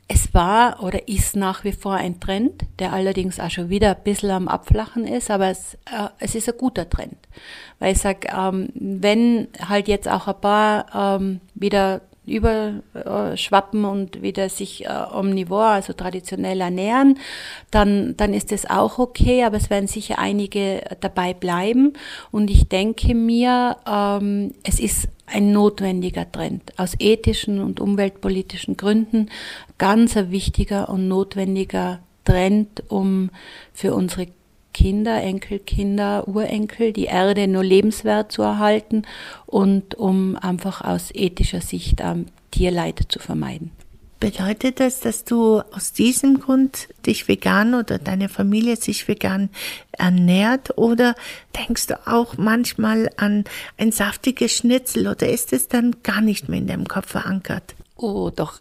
es 0.07 0.35
war 0.35 0.83
oder 0.83 1.09
ist 1.09 1.35
nach 1.35 1.65
wie 1.65 1.73
vor 1.73 1.95
ein 1.95 2.21
Trend, 2.21 2.63
der 2.79 2.93
allerdings 2.93 3.41
auch 3.41 3.51
schon 3.51 3.71
wieder 3.71 3.97
ein 3.97 4.03
bisschen 4.05 4.31
am 4.31 4.49
Abflachen 4.49 5.07
ist, 5.07 5.31
aber 5.31 5.49
es, 5.49 5.75
äh, 5.87 6.09
es 6.19 6.35
ist 6.35 6.49
ein 6.49 6.59
guter 6.59 6.89
Trend. 6.89 7.17
Weil 7.79 7.93
ich 7.93 7.99
sage, 8.01 8.29
ähm, 8.37 8.69
wenn 8.75 9.49
halt 9.67 9.89
jetzt 9.89 10.09
auch 10.09 10.29
ein 10.29 10.41
paar 10.41 11.19
ähm, 11.19 11.41
wieder 11.55 12.03
überschwappen 12.27 13.85
und 13.85 14.23
wieder 14.23 14.49
sich 14.49 14.87
äh, 14.87 14.89
omnivor, 15.13 15.65
also 15.65 15.93
traditionell 15.93 16.61
ernähren, 16.61 17.19
dann, 17.71 18.17
dann 18.17 18.33
ist 18.33 18.53
das 18.53 18.69
auch 18.69 18.99
okay, 18.99 19.45
aber 19.45 19.57
es 19.57 19.71
werden 19.71 19.87
sicher 19.87 20.19
einige 20.19 20.83
dabei 21.01 21.35
bleiben. 21.35 21.93
Und 22.31 22.51
ich 22.51 22.69
denke 22.69 23.15
mir, 23.15 23.77
ähm, 23.87 24.55
es 24.63 24.81
ist 24.81 25.09
ein 25.27 25.53
notwendiger 25.53 26.31
Trend. 26.31 26.73
Aus 26.79 26.95
ethischen 26.99 27.61
und 27.61 27.81
umweltpolitischen 27.81 28.77
Gründen 28.77 29.31
ganz 29.79 30.17
ein 30.17 30.31
wichtiger 30.31 30.89
und 30.89 31.09
notwendiger 31.09 32.01
Trend, 32.25 32.85
um 32.89 33.31
für 33.73 33.95
unsere 33.95 34.29
Kinder, 34.75 35.23
Enkelkinder, 35.23 36.29
Urenkel 36.29 36.93
die 36.93 37.07
Erde 37.07 37.49
nur 37.49 37.65
lebenswert 37.65 38.31
zu 38.31 38.43
erhalten 38.43 39.03
und 39.47 39.95
um 39.95 40.37
einfach 40.37 40.83
aus 40.83 41.11
ethischer 41.15 41.63
Sicht 41.63 42.01
ähm, 42.03 42.27
Tierleid 42.51 43.01
zu 43.09 43.19
vermeiden. 43.19 43.71
Bedeutet 44.21 44.81
das, 44.81 45.01
dass 45.01 45.25
du 45.25 45.61
aus 45.73 45.93
diesem 45.93 46.41
Grund 46.41 46.89
dich 47.05 47.29
vegan 47.29 47.75
oder 47.75 47.99
deine 47.99 48.29
Familie 48.29 48.77
sich 48.77 49.07
vegan 49.07 49.51
ernährt 49.93 50.79
oder 50.79 51.15
denkst 51.57 51.89
du 51.89 52.07
auch 52.07 52.39
manchmal 52.39 53.11
an 53.17 53.45
ein 53.77 53.93
saftiges 53.93 54.53
Schnitzel 54.53 55.09
oder 55.09 55.29
ist 55.29 55.53
es 55.53 55.69
dann 55.69 55.97
gar 56.03 56.21
nicht 56.21 56.49
mehr 56.49 56.59
in 56.59 56.67
deinem 56.67 56.89
Kopf 56.89 57.11
verankert? 57.11 57.75
Oh, 57.97 58.31
doch. 58.35 58.61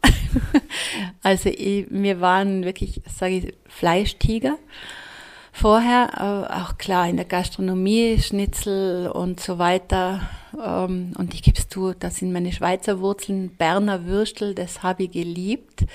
also 1.24 1.50
ich, 1.50 1.86
wir 1.89 2.20
waren 2.20 2.65
wirklich, 2.65 3.01
sage 3.17 3.38
ich, 3.38 3.53
Fleischtiger 3.67 4.58
vorher, 5.53 6.10
äh, 6.50 6.53
auch 6.62 6.77
klar 6.77 7.07
in 7.07 7.15
der 7.15 7.25
Gastronomie, 7.25 8.19
Schnitzel 8.19 9.07
und 9.07 9.39
so 9.39 9.60
weiter. 9.60 10.22
Ähm, 10.62 11.13
und 11.17 11.33
ich 11.33 11.43
gebe 11.43 11.57
es 11.57 11.69
zu, 11.69 11.93
das 11.93 12.17
sind 12.17 12.33
meine 12.33 12.51
Schweizer 12.51 13.00
Wurzeln, 13.00 13.55
Berner 13.55 14.05
Würstel, 14.05 14.55
das 14.55 14.83
habe 14.83 15.03
ich 15.03 15.12
geliebt. 15.12 15.86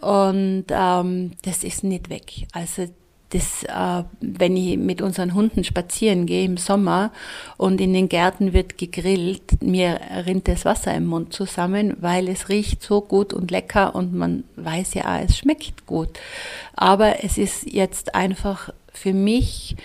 Und 0.00 0.66
ähm, 0.70 1.32
das 1.42 1.64
ist 1.64 1.84
nicht 1.84 2.08
weg. 2.08 2.46
Also 2.52 2.86
das, 3.30 3.62
äh, 3.64 4.04
wenn 4.20 4.56
ich 4.56 4.78
mit 4.78 5.02
unseren 5.02 5.34
Hunden 5.34 5.62
spazieren 5.62 6.24
gehe 6.24 6.44
im 6.44 6.56
Sommer 6.56 7.12
und 7.56 7.80
in 7.80 7.92
den 7.92 8.08
Gärten 8.08 8.52
wird 8.52 8.78
gegrillt, 8.78 9.62
mir 9.62 10.00
rinnt 10.26 10.48
das 10.48 10.64
Wasser 10.64 10.94
im 10.94 11.06
Mund 11.06 11.34
zusammen, 11.34 11.96
weil 12.00 12.28
es 12.28 12.48
riecht 12.48 12.82
so 12.82 13.02
gut 13.02 13.34
und 13.34 13.50
lecker 13.50 13.94
und 13.94 14.14
man 14.14 14.44
weiß 14.56 14.94
ja, 14.94 15.20
es 15.20 15.36
schmeckt 15.36 15.86
gut. 15.86 16.08
Aber 16.74 17.22
es 17.22 17.36
ist 17.36 17.70
jetzt 17.70 18.14
einfach 18.14 18.70
für 18.94 19.12
mich, 19.12 19.76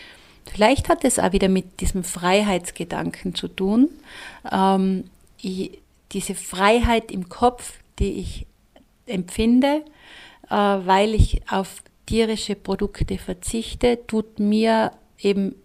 vielleicht 0.50 0.88
hat 0.88 1.04
es 1.04 1.20
auch 1.20 1.34
wieder 1.34 1.50
mit 1.50 1.82
diesem 1.82 2.06
Freiheitsgedanken 2.06 3.36
zu 3.36 3.50
tun, 3.50 3.90
ähm, 4.52 5.06
ich, 5.42 5.80
diese 6.14 6.36
Freiheit 6.36 7.12
im 7.12 7.28
Kopf, 7.28 7.74
die 8.00 8.14
ich 8.14 8.46
empfinde, 9.06 9.84
äh, 10.50 10.56
weil 10.56 11.14
ich 11.14 11.42
auf 11.50 11.84
tierische 12.06 12.56
Produkte 12.56 13.18
verzichte, 13.18 14.00
tut 14.08 14.40
mir 14.40 14.92
eben 15.20 15.56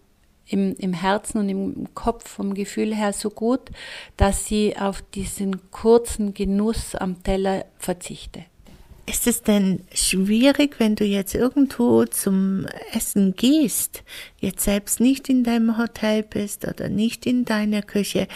im, 0.47 0.75
im 0.77 0.93
Herzen 0.93 1.39
und 1.39 1.49
im 1.49 1.93
Kopf 1.93 2.27
vom 2.27 2.53
Gefühl 2.53 2.95
her 2.95 3.13
so 3.13 3.29
gut, 3.29 3.69
dass 4.17 4.45
sie 4.45 4.75
auf 4.77 5.01
diesen 5.13 5.71
kurzen 5.71 6.33
Genuss 6.33 6.95
am 6.95 7.21
Teller 7.23 7.65
verzichte. 7.77 8.45
Ist 9.05 9.25
es 9.25 9.41
denn 9.41 9.85
schwierig, 9.91 10.79
wenn 10.79 10.95
du 10.95 11.03
jetzt 11.03 11.33
irgendwo 11.33 12.05
zum 12.05 12.67
Essen 12.93 13.35
gehst, 13.35 14.03
jetzt 14.39 14.63
selbst 14.63 14.99
nicht 14.99 15.29
in 15.29 15.43
deinem 15.43 15.79
Hotel 15.79 16.21
bist 16.21 16.67
oder 16.67 16.89
nicht 16.89 17.25
in 17.25 17.43
deiner 17.43 17.81
Küche, 17.81 18.27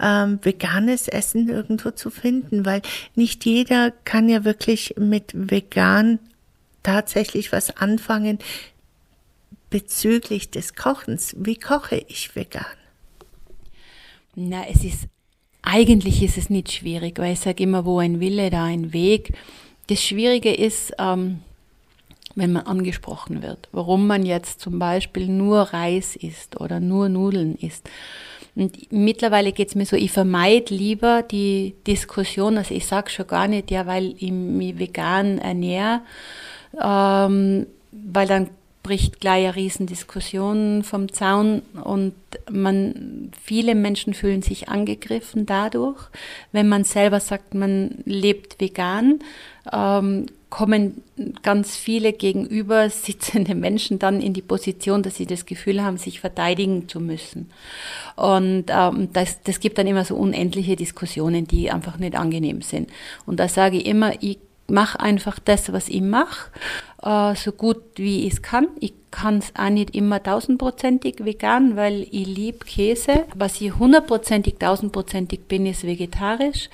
ähm, 0.00 0.38
veganes 0.42 1.08
Essen 1.08 1.48
irgendwo 1.48 1.90
zu 1.90 2.10
finden, 2.10 2.64
weil 2.64 2.80
nicht 3.14 3.44
jeder 3.44 3.90
kann 3.90 4.28
ja 4.28 4.44
wirklich 4.44 4.94
mit 4.98 5.30
vegan 5.34 6.18
tatsächlich 6.84 7.50
was 7.50 7.76
anfangen 7.76 8.38
bezüglich 9.70 10.50
des 10.52 10.76
Kochens. 10.76 11.34
Wie 11.36 11.56
koche 11.56 12.04
ich 12.06 12.36
vegan? 12.36 12.64
Na, 14.36 14.64
es 14.68 14.84
ist, 14.84 15.08
eigentlich 15.62 16.22
ist 16.22 16.38
es 16.38 16.48
nicht 16.48 16.70
schwierig, 16.70 17.18
weil 17.18 17.32
ich 17.32 17.40
sage 17.40 17.64
immer, 17.64 17.84
wo 17.84 17.98
ein 17.98 18.20
Wille, 18.20 18.50
da 18.50 18.64
ein 18.64 18.92
Weg. 18.92 19.32
Das 19.88 20.00
Schwierige 20.00 20.54
ist, 20.54 20.92
ähm, 20.98 21.40
wenn 22.36 22.52
man 22.52 22.66
angesprochen 22.66 23.42
wird, 23.42 23.68
warum 23.72 24.06
man 24.06 24.26
jetzt 24.26 24.60
zum 24.60 24.78
Beispiel 24.78 25.26
nur 25.28 25.60
Reis 25.60 26.16
isst 26.16 26.60
oder 26.60 26.80
nur 26.80 27.08
Nudeln 27.08 27.56
isst. 27.56 27.88
Und 28.56 28.92
mittlerweile 28.92 29.52
geht 29.52 29.68
es 29.68 29.74
mir 29.74 29.86
so, 29.86 29.96
ich 29.96 30.12
vermeide 30.12 30.72
lieber 30.72 31.22
die 31.22 31.74
Diskussion, 31.86 32.56
also 32.56 32.74
ich 32.74 32.86
sage 32.86 33.10
schon 33.10 33.26
gar 33.26 33.48
nicht, 33.48 33.70
ja, 33.70 33.86
weil 33.86 34.14
ich 34.18 34.30
mich 34.30 34.78
vegan 34.78 35.38
ernähre, 35.38 36.02
ähm, 36.80 37.66
weil 37.92 38.26
dann 38.26 38.48
bricht 38.84 39.18
gleich 39.18 39.46
eine 39.46 39.56
Riesendiskussion 39.56 40.84
vom 40.84 41.10
Zaun 41.10 41.62
und 41.82 42.14
man, 42.50 43.32
viele 43.42 43.74
Menschen 43.74 44.12
fühlen 44.12 44.42
sich 44.42 44.68
angegriffen 44.68 45.46
dadurch. 45.46 45.98
Wenn 46.52 46.68
man 46.68 46.84
selber 46.84 47.18
sagt, 47.18 47.54
man 47.54 48.02
lebt 48.04 48.60
vegan, 48.60 49.20
ähm, 49.72 50.26
kommen 50.50 51.02
ganz 51.42 51.76
viele 51.76 52.12
gegenüber 52.12 52.90
sitzende 52.90 53.54
Menschen 53.54 53.98
dann 53.98 54.20
in 54.20 54.34
die 54.34 54.42
Position, 54.42 55.02
dass 55.02 55.16
sie 55.16 55.26
das 55.26 55.46
Gefühl 55.46 55.82
haben, 55.82 55.96
sich 55.96 56.20
verteidigen 56.20 56.86
zu 56.86 57.00
müssen. 57.00 57.50
Und 58.16 58.66
ähm, 58.68 59.08
das, 59.14 59.42
das 59.42 59.60
gibt 59.60 59.78
dann 59.78 59.86
immer 59.86 60.04
so 60.04 60.14
unendliche 60.14 60.76
Diskussionen, 60.76 61.46
die 61.48 61.70
einfach 61.70 61.96
nicht 61.96 62.16
angenehm 62.16 62.60
sind. 62.60 62.90
Und 63.24 63.40
da 63.40 63.48
sage 63.48 63.78
ich 63.78 63.86
immer, 63.86 64.12
ich 64.22 64.38
mache 64.68 65.00
einfach 65.00 65.38
das, 65.38 65.72
was 65.72 65.88
ich 65.88 66.00
mache, 66.00 66.50
äh, 67.02 67.34
so 67.34 67.52
gut 67.52 67.82
wie 67.96 68.26
ich 68.26 68.34
es 68.34 68.42
kann. 68.42 68.68
Ich 68.80 68.94
kann 69.10 69.38
es 69.38 69.52
auch 69.56 69.70
nicht 69.70 69.94
immer 69.94 70.22
tausendprozentig 70.22 71.24
vegan, 71.24 71.76
weil 71.76 72.02
ich 72.10 72.26
liebe 72.26 72.64
Käse. 72.64 73.26
Was 73.34 73.60
ich 73.60 73.76
hundertprozentig, 73.76 74.56
tausendprozentig 74.58 75.42
bin, 75.46 75.66
ist 75.66 75.84
vegetarisch. 75.84 76.68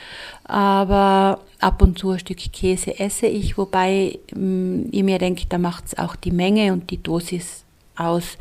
Aber 0.45 1.41
ab 1.59 1.83
und 1.83 1.99
zu 1.99 2.11
ein 2.11 2.19
Stück 2.19 2.39
Käse 2.53 2.99
esse 2.99 3.27
ich, 3.27 3.59
wobei 3.59 4.19
mm, 4.35 4.85
ich 4.91 5.03
mir 5.03 5.19
denke, 5.19 5.45
da 5.49 5.59
macht 5.59 5.87
es 5.87 5.99
auch 5.99 6.17
die 6.17 6.31
Menge 6.31 6.73
und 6.73 6.91
die 6.91 7.03
Dosis 7.03 7.65
aus. 7.97 8.39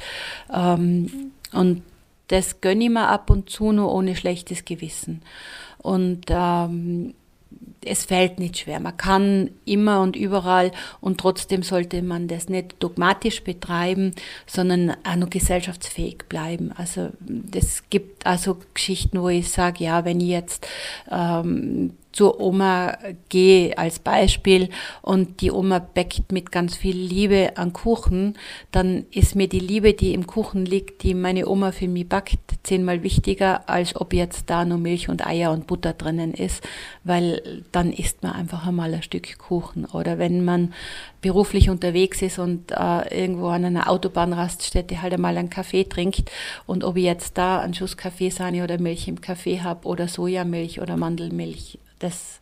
Ähm, 0.54 1.32
und 1.52 1.82
das 2.28 2.62
gönne 2.62 2.86
ich 2.86 2.90
mir 2.90 3.10
ab 3.10 3.30
und 3.30 3.50
zu 3.50 3.72
nur 3.72 3.94
ohne 3.94 4.16
schlechtes 4.16 4.64
Gewissen. 4.64 5.22
Und 5.80 6.26
ähm, 6.30 7.16
es 7.86 8.06
fällt 8.06 8.40
nicht 8.40 8.58
schwer. 8.58 8.80
Man 8.80 8.98
kann 8.98 9.52
immer 9.66 10.02
und 10.02 10.16
überall 10.16 10.72
und 11.02 11.20
trotzdem 11.20 11.64
sollte 11.64 12.02
man 12.02 12.28
das 12.28 12.50
nicht 12.50 12.76
dogmatisch 12.80 13.44
betreiben, 13.44 14.14
sondern 14.46 14.96
auch 15.04 15.16
noch 15.16 15.30
gesellschaftsfähig 15.30 16.26
bleiben. 16.28 16.72
Also 16.76 17.10
es 17.54 17.84
gibt 17.90 18.26
also 18.26 18.58
Geschichten, 18.74 19.22
wo 19.22 19.30
ich 19.30 19.50
sage, 19.50 19.84
ja, 19.84 20.06
wenn 20.06 20.20
ich 20.20 20.30
jetzt 20.30 20.68
ähm, 21.10 21.94
zur 22.12 22.40
Oma 22.40 22.98
gehe 23.30 23.78
als 23.78 24.00
Beispiel 24.00 24.70
und 25.02 25.42
die 25.42 25.52
Oma 25.52 25.80
bäckt 25.80 26.32
mit 26.32 26.52
ganz 26.52 26.76
viel 26.76 26.98
Liebe 26.98 27.52
an 27.56 27.72
Kuchen, 27.72 28.38
dann 28.72 29.06
ist 29.12 29.36
mir 29.36 29.48
die 29.48 29.60
Liebe, 29.60 29.94
die 29.94 30.14
im 30.14 30.26
Kuchen 30.26 30.66
liegt, 30.66 31.04
die 31.04 31.14
meine 31.14 31.48
Oma 31.48 31.72
für 31.72 31.88
mich 31.88 32.10
backt, 32.10 32.40
zehnmal 32.64 33.04
wichtiger, 33.04 33.70
als 33.70 33.96
ob 33.96 34.14
jetzt 34.14 34.50
da 34.50 34.66
nur 34.66 34.80
Milch 34.80 35.10
und 35.10 35.26
Eier 35.26 35.52
und 35.52 35.68
Butter 35.68 35.94
drinnen 35.94 36.34
ist, 36.34 36.64
weil 37.04 37.64
dann 37.72 37.94
isst 37.94 38.24
man 38.24 38.34
einfach 38.34 38.66
einmal 38.66 38.94
ein 38.94 39.04
Stück 39.04 39.38
Kuchen. 39.38 39.86
Oder 39.86 40.18
wenn 40.18 40.44
man 40.44 40.74
beruflich 41.22 41.70
unterwegs 41.70 42.22
ist 42.22 42.40
und 42.40 42.72
äh, 42.72 43.22
irgendwo 43.22 43.48
an 43.48 43.66
einer 43.66 43.90
Autobahnraststätte 43.90 45.02
halt 45.02 45.14
einmal 45.14 45.38
einen 45.38 45.50
Kaffee 45.50 45.84
trinkt 45.84 46.32
und 46.66 46.84
ob 46.84 46.98
ich 46.98 47.04
jetzt 47.04 47.38
da 47.38 47.60
einen 47.60 47.74
Schuss 47.74 47.98
Kaffeesahne 47.98 48.64
oder 48.64 48.80
Milch 48.80 49.08
im 49.08 49.22
Kaffee 49.22 49.62
habe 49.62 49.88
oder 49.88 50.08
Sojamilch 50.08 50.82
oder 50.82 50.98
Mandelmilch, 50.98 51.80
das, 52.00 52.40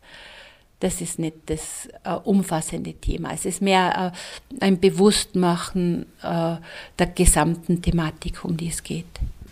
das 0.80 1.02
ist 1.02 1.20
nicht 1.20 1.36
das 1.48 1.88
äh, 2.04 2.12
umfassende 2.12 2.94
Thema. 2.94 3.32
Es 3.34 3.46
ist 3.46 3.62
mehr 3.62 4.14
äh, 4.14 4.64
ein 4.64 4.80
Bewusstmachen 4.80 6.06
äh, 6.22 6.56
der 7.00 7.08
gesamten 7.16 7.82
Thematik, 7.82 8.46
um 8.46 8.56
die 8.58 8.70
es 8.70 8.84
geht. 8.84 9.06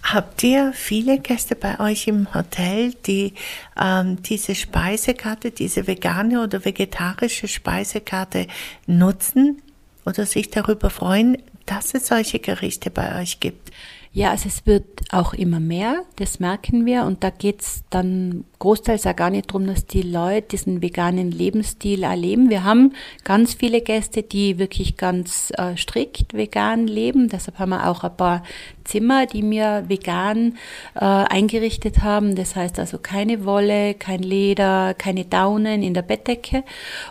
Habt 0.03 0.43
ihr 0.43 0.71
viele 0.73 1.17
Gäste 1.17 1.55
bei 1.55 1.79
euch 1.79 2.07
im 2.07 2.31
Hotel, 2.31 2.93
die 3.07 3.33
ähm, 3.81 4.21
diese 4.21 4.53
Speisekarte, 4.53 5.49
diese 5.49 5.87
vegane 5.87 6.43
oder 6.43 6.63
vegetarische 6.63 7.47
Speisekarte 7.47 8.45
nutzen 8.85 9.63
oder 10.05 10.27
sich 10.27 10.51
darüber 10.51 10.91
freuen, 10.91 11.39
dass 11.65 11.95
es 11.95 12.05
solche 12.05 12.37
Gerichte 12.37 12.91
bei 12.91 13.19
euch 13.19 13.39
gibt? 13.39 13.71
Ja, 14.15 14.29
also 14.29 14.47
es 14.47 14.65
wird 14.65 14.85
auch 15.11 15.33
immer 15.33 15.59
mehr, 15.59 16.05
das 16.15 16.39
merken 16.39 16.85
wir. 16.85 17.03
Und 17.03 17.21
da 17.21 17.31
geht's 17.31 17.83
dann 17.89 18.45
großteils 18.59 19.05
auch 19.07 19.15
gar 19.17 19.29
nicht 19.29 19.49
darum, 19.49 19.67
dass 19.67 19.87
die 19.87 20.03
Leute 20.03 20.47
diesen 20.51 20.81
veganen 20.81 21.31
Lebensstil 21.31 22.03
erleben. 22.03 22.49
Wir 22.49 22.63
haben 22.63 22.93
ganz 23.25 23.55
viele 23.55 23.81
Gäste, 23.81 24.23
die 24.23 24.57
wirklich 24.57 24.95
ganz 24.95 25.51
äh, 25.57 25.75
strikt 25.75 26.33
vegan 26.33 26.87
leben. 26.87 27.27
Deshalb 27.27 27.59
haben 27.59 27.71
wir 27.71 27.89
auch 27.89 28.05
ein 28.05 28.15
paar 28.15 28.43
Zimmer, 28.85 29.25
die 29.25 29.43
wir 29.49 29.85
vegan 29.87 30.57
äh, 30.95 30.99
eingerichtet 30.99 32.03
haben. 32.03 32.35
Das 32.35 32.55
heißt 32.55 32.79
also 32.79 32.97
keine 32.97 33.45
Wolle, 33.45 33.93
kein 33.93 34.21
Leder, 34.21 34.93
keine 34.93 35.25
Daunen 35.25 35.83
in 35.83 35.93
der 35.93 36.01
Bettdecke 36.01 36.63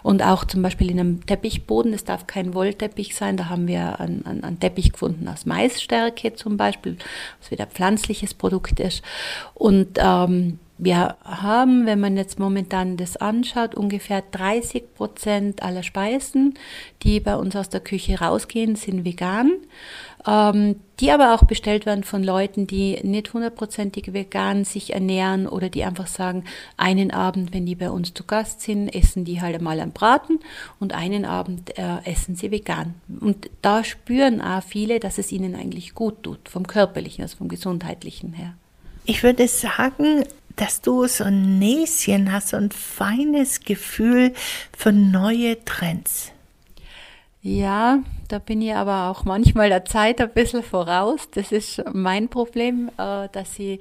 und 0.02 0.22
auch 0.22 0.44
zum 0.44 0.62
Beispiel 0.62 0.90
in 0.90 0.98
einem 0.98 1.26
Teppichboden. 1.26 1.92
Das 1.92 2.04
darf 2.04 2.26
kein 2.26 2.54
Wollteppich 2.54 3.14
sein. 3.14 3.36
Da 3.36 3.48
haben 3.48 3.68
wir 3.68 4.00
einen, 4.00 4.24
einen 4.24 4.60
Teppich 4.60 4.92
gefunden 4.92 5.28
aus 5.28 5.46
Maisstärke 5.46 6.34
zum 6.34 6.56
Beispiel, 6.56 6.96
was 7.40 7.50
wieder 7.50 7.66
pflanzliches 7.66 8.34
Produkt 8.34 8.80
ist. 8.80 9.02
Und 9.54 9.98
ähm, 9.98 10.58
wir 10.76 11.16
haben, 11.22 11.86
wenn 11.86 12.00
man 12.00 12.16
jetzt 12.16 12.40
momentan 12.40 12.96
das 12.96 13.16
anschaut, 13.16 13.76
ungefähr 13.76 14.24
30 14.32 14.94
Prozent 14.94 15.62
aller 15.62 15.84
Speisen, 15.84 16.54
die 17.04 17.20
bei 17.20 17.36
uns 17.36 17.54
aus 17.54 17.68
der 17.68 17.80
Küche 17.80 18.18
rausgehen, 18.18 18.74
sind 18.74 19.04
vegan, 19.04 19.52
ähm, 20.26 20.76
die 20.98 21.12
aber 21.12 21.34
auch 21.34 21.44
bestellt 21.44 21.86
werden 21.86 22.02
von 22.02 22.24
Leuten, 22.24 22.66
die 22.66 22.98
nicht 23.04 23.32
hundertprozentig 23.32 24.12
vegan 24.12 24.64
sich 24.64 24.94
ernähren 24.94 25.46
oder 25.46 25.68
die 25.68 25.84
einfach 25.84 26.08
sagen, 26.08 26.42
einen 26.76 27.12
Abend, 27.12 27.54
wenn 27.54 27.66
die 27.66 27.76
bei 27.76 27.90
uns 27.90 28.12
zu 28.12 28.24
Gast 28.24 28.60
sind, 28.60 28.88
essen 28.88 29.24
die 29.24 29.40
halt 29.40 29.54
einmal 29.54 29.78
am 29.78 29.92
Braten 29.92 30.40
und 30.80 30.92
einen 30.92 31.24
Abend 31.24 31.78
äh, 31.78 31.98
essen 32.04 32.34
sie 32.34 32.50
vegan. 32.50 32.94
Und 33.20 33.48
da 33.62 33.84
spüren 33.84 34.40
auch 34.40 34.62
viele, 34.62 34.98
dass 34.98 35.18
es 35.18 35.30
ihnen 35.30 35.54
eigentlich 35.54 35.94
gut 35.94 36.24
tut, 36.24 36.48
vom 36.48 36.66
körperlichen, 36.66 37.22
also 37.22 37.36
vom 37.36 37.48
gesundheitlichen 37.48 38.32
her. 38.32 38.54
Ich 39.06 39.22
würde 39.22 39.46
sagen, 39.46 40.24
dass 40.56 40.80
du 40.80 41.06
so 41.06 41.24
ein 41.24 41.58
Näschen 41.58 42.32
hast, 42.32 42.48
so 42.48 42.56
ein 42.56 42.70
feines 42.70 43.60
Gefühl 43.60 44.32
für 44.76 44.92
neue 44.92 45.64
Trends. 45.64 46.32
Ja, 47.42 47.98
da 48.34 48.40
bin 48.40 48.60
ich 48.62 48.74
aber 48.74 49.10
auch 49.10 49.24
manchmal 49.24 49.68
der 49.68 49.84
Zeit 49.84 50.20
ein 50.20 50.28
bisschen 50.28 50.64
voraus. 50.64 51.30
Das 51.30 51.52
ist 51.52 51.80
mein 51.92 52.28
Problem, 52.28 52.90
äh, 52.98 53.28
dass 53.30 53.56
ich 53.60 53.78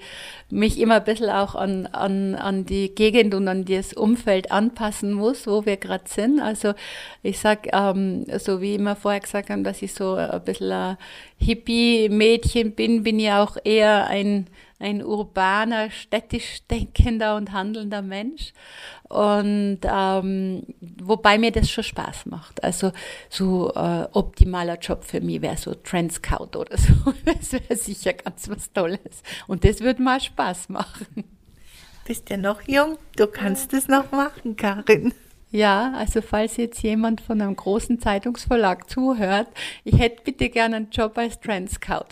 mich 0.51 0.79
immer 0.79 0.97
ein 0.97 1.03
bisschen 1.03 1.31
auch 1.31 1.55
an, 1.55 1.87
an, 1.87 2.35
an 2.35 2.63
die 2.63 2.93
Gegend 2.93 3.33
und 3.33 3.47
an 3.47 3.65
das 3.65 3.93
Umfeld 3.93 4.51
anpassen 4.51 5.11
muss, 5.11 5.47
wo 5.47 5.65
wir 5.65 5.77
gerade 5.77 6.03
sind. 6.07 6.39
Also 6.39 6.75
ich 7.23 7.39
sag, 7.39 7.67
ähm, 7.73 8.27
so 8.37 8.61
wie 8.61 8.75
immer 8.75 8.95
vorher 8.95 9.21
gesagt 9.21 9.49
habe, 9.49 9.63
dass 9.63 9.81
ich 9.81 9.95
so 9.95 10.13
ein 10.13 10.43
bisschen 10.43 10.71
ein 10.71 10.97
Hippie-Mädchen 11.39 12.73
bin, 12.73 13.01
bin 13.01 13.19
ich 13.19 13.31
auch 13.31 13.57
eher 13.63 14.05
ein 14.05 14.45
ein 14.83 15.03
urbaner, 15.03 15.89
städtisch 15.89 16.67
denkender 16.69 17.37
und 17.37 17.53
handelnder 17.53 18.01
Mensch. 18.01 18.53
Und 19.07 19.79
ähm, 19.83 20.63
wobei 21.01 21.37
mir 21.37 21.51
das 21.51 21.69
schon 21.69 21.83
Spaß 21.83 22.25
macht. 22.25 22.63
Also 22.63 22.91
so 23.29 23.71
äh, 23.75 24.07
optimaler 24.43 24.77
Job 24.77 25.05
für 25.05 25.21
mich 25.21 25.41
wäre 25.41 25.57
so 25.57 25.73
Trend 25.73 26.11
Scout 26.11 26.57
oder 26.57 26.77
so. 26.77 26.93
Das 27.25 27.53
wäre 27.53 27.75
sicher 27.77 28.13
ganz 28.13 28.49
was 28.49 28.71
Tolles. 28.73 29.23
Und 29.47 29.63
das 29.63 29.79
würde 29.79 30.01
mal 30.01 30.19
Spaß 30.19 30.69
machen. 30.69 31.23
Bist 32.05 32.29
ja 32.29 32.35
noch 32.35 32.61
jung, 32.67 32.97
du 33.15 33.27
kannst 33.27 33.73
es 33.73 33.87
noch 33.87 34.11
machen, 34.11 34.57
Karin. 34.57 35.13
Ja, 35.51 35.93
also 35.95 36.21
falls 36.21 36.57
jetzt 36.57 36.81
jemand 36.83 37.21
von 37.21 37.39
einem 37.39 37.55
großen 37.55 38.01
Zeitungsverlag 38.01 38.89
zuhört, 38.89 39.47
ich 39.85 39.97
hätte 39.97 40.23
bitte 40.23 40.49
gerne 40.49 40.77
einen 40.77 40.89
Job 40.89 41.17
als 41.17 41.39
Trend 41.39 41.71
Scout. 41.71 42.07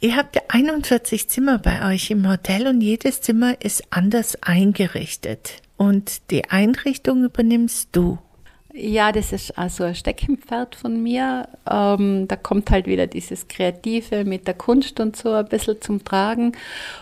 Ihr 0.00 0.16
habt 0.16 0.36
ja 0.36 0.42
41 0.48 1.28
Zimmer 1.28 1.58
bei 1.58 1.92
euch 1.92 2.10
im 2.10 2.28
Hotel 2.28 2.68
und 2.68 2.80
jedes 2.80 3.22
Zimmer 3.22 3.60
ist 3.60 3.82
anders 3.90 4.40
eingerichtet. 4.42 5.62
Und 5.76 6.30
die 6.30 6.48
Einrichtung 6.50 7.24
übernimmst 7.24 7.88
du. 7.92 8.18
Ja, 8.74 9.12
das 9.12 9.32
ist 9.32 9.58
also 9.58 9.84
ein 9.84 9.94
Steckenpferd 9.94 10.74
von 10.74 11.02
mir. 11.02 11.46
Ähm, 11.70 12.26
da 12.26 12.36
kommt 12.36 12.70
halt 12.70 12.86
wieder 12.86 13.06
dieses 13.06 13.48
Kreative 13.48 14.24
mit 14.24 14.46
der 14.46 14.54
Kunst 14.54 14.98
und 14.98 15.14
so 15.14 15.32
ein 15.32 15.46
bisschen 15.46 15.80
zum 15.82 16.04
Tragen. 16.04 16.52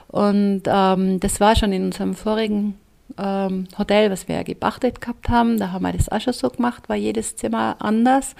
Und 0.08 0.62
ähm, 0.66 1.20
das 1.20 1.38
war 1.38 1.54
schon 1.54 1.72
in 1.72 1.84
unserem 1.84 2.14
vorigen 2.14 2.74
ähm, 3.20 3.66
Hotel, 3.78 4.10
was 4.10 4.28
wir 4.28 4.36
ja 4.36 4.42
gepachtet 4.42 5.00
gehabt 5.00 5.28
haben, 5.28 5.58
da 5.58 5.72
haben 5.72 5.84
wir 5.84 5.92
das 5.92 6.08
auch 6.08 6.20
schon 6.20 6.32
so 6.32 6.48
gemacht, 6.48 6.88
war 6.88 6.96
jedes 6.96 7.36
Zimmer 7.36 7.76
anders. 7.78 8.34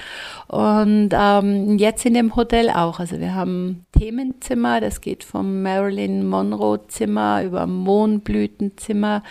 Und 0.49 1.11
ähm, 1.12 1.79
jetzt 1.79 2.07
in 2.07 2.14
dem 2.14 2.35
Hotel 2.37 2.71
auch. 2.71 2.99
Also 2.99 3.21
wir 3.21 3.35
haben 3.35 3.85
Themenzimmer, 3.93 4.81
das 4.81 5.01
geht 5.01 5.25
vom 5.25 5.62
Marilyn 5.62 6.27
Monroe 6.27 6.87
Zimmer 6.88 7.43
über 7.45 7.66
Mohnblütenzimmer, 7.66 9.23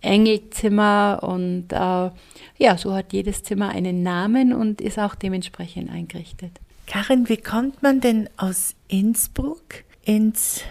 Engelzimmer 0.00 1.20
und 1.22 1.72
äh, 1.72 2.10
ja, 2.58 2.78
so 2.78 2.94
hat 2.94 3.12
jedes 3.12 3.42
Zimmer 3.42 3.68
einen 3.70 4.02
Namen 4.02 4.52
und 4.52 4.80
ist 4.80 4.98
auch 4.98 5.14
dementsprechend 5.14 5.90
eingerichtet. 5.90 6.52
Karin, 6.86 7.28
wie 7.28 7.36
kommt 7.36 7.82
man 7.82 8.00
denn 8.00 8.28
aus 8.36 8.74
Innsbruck 8.88 9.84
ins 10.04 10.62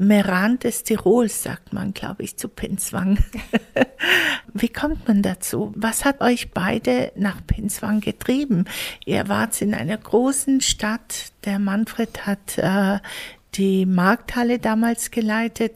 Meran 0.00 0.60
des 0.60 0.84
Tirols, 0.84 1.42
sagt 1.42 1.72
man, 1.72 1.92
glaube 1.92 2.22
ich, 2.22 2.36
zu 2.36 2.48
Pinswang. 2.48 3.18
Wie 4.54 4.68
kommt 4.68 5.08
man 5.08 5.22
dazu? 5.22 5.72
Was 5.74 6.04
hat 6.04 6.20
euch 6.20 6.52
beide 6.52 7.10
nach 7.16 7.44
Pinswang 7.44 8.00
getrieben? 8.00 8.66
Ihr 9.04 9.26
wart 9.28 9.60
in 9.60 9.74
einer 9.74 9.96
großen 9.96 10.60
Stadt. 10.60 11.32
Der 11.44 11.58
Manfred 11.58 12.26
hat 12.26 12.58
äh, 12.58 13.00
die 13.54 13.86
Markthalle 13.86 14.60
damals 14.60 15.10
geleitet. 15.10 15.72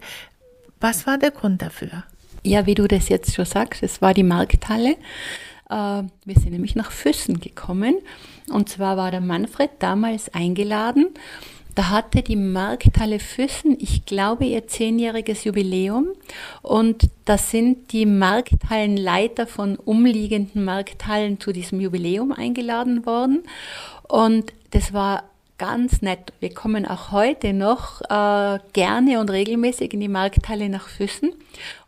Was 0.81 1.05
war 1.05 1.19
der 1.19 1.33
Grund 1.33 1.61
dafür? 1.61 2.05
Ja, 2.45 2.65
wie 2.65 2.77
du 2.77 2.87
das 2.87 3.09
jetzt 3.09 3.35
schon 3.35 3.45
sagst, 3.45 3.83
es 3.83 4.01
war 4.03 4.15
die 4.15 4.23
Markthalle. 4.23 4.93
Äh, 5.69 5.75
wir 5.75 6.35
sind 6.37 6.53
nämlich 6.53 6.77
nach 6.77 6.93
Füssen 6.93 7.41
gekommen. 7.41 7.97
Und 8.53 8.69
zwar 8.69 8.97
war 8.97 9.11
der 9.11 9.21
Manfred 9.21 9.71
damals 9.81 10.33
eingeladen 10.33 11.09
da 11.75 11.91
hatte 11.91 12.23
die 12.23 12.37
Markthalle 12.37 13.19
Füssen, 13.19 13.77
ich 13.81 14.05
glaube, 14.05 14.45
ihr 14.45 14.67
zehnjähriges 14.67 15.45
Jubiläum. 15.45 16.09
Und 16.63 17.09
da 17.25 17.39
sind 17.39 17.93
die 17.93 18.07
Markthallenleiter 18.07 19.47
von 19.47 19.77
umliegenden 19.77 20.65
Markthallen 20.65 21.41
zu 21.41 21.53
diesem 21.53 21.81
Jubiläum 21.81 22.33
eingeladen 22.33 23.07
worden. 23.07 23.45
Und 24.09 24.53
das 24.71 24.93
war 24.93 25.25
ganz 25.59 26.03
nett. 26.03 26.33
Wir 26.41 26.53
kommen 26.53 26.87
auch 26.87 27.13
heute 27.13 27.53
noch 27.53 28.01
äh, 28.03 28.59
gerne 28.73 29.21
und 29.21 29.31
regelmäßig 29.31 29.95
in 29.95 30.01
die 30.01 30.09
Markthalle 30.09 30.69
nach 30.69 30.89
Füssen. 30.89 31.33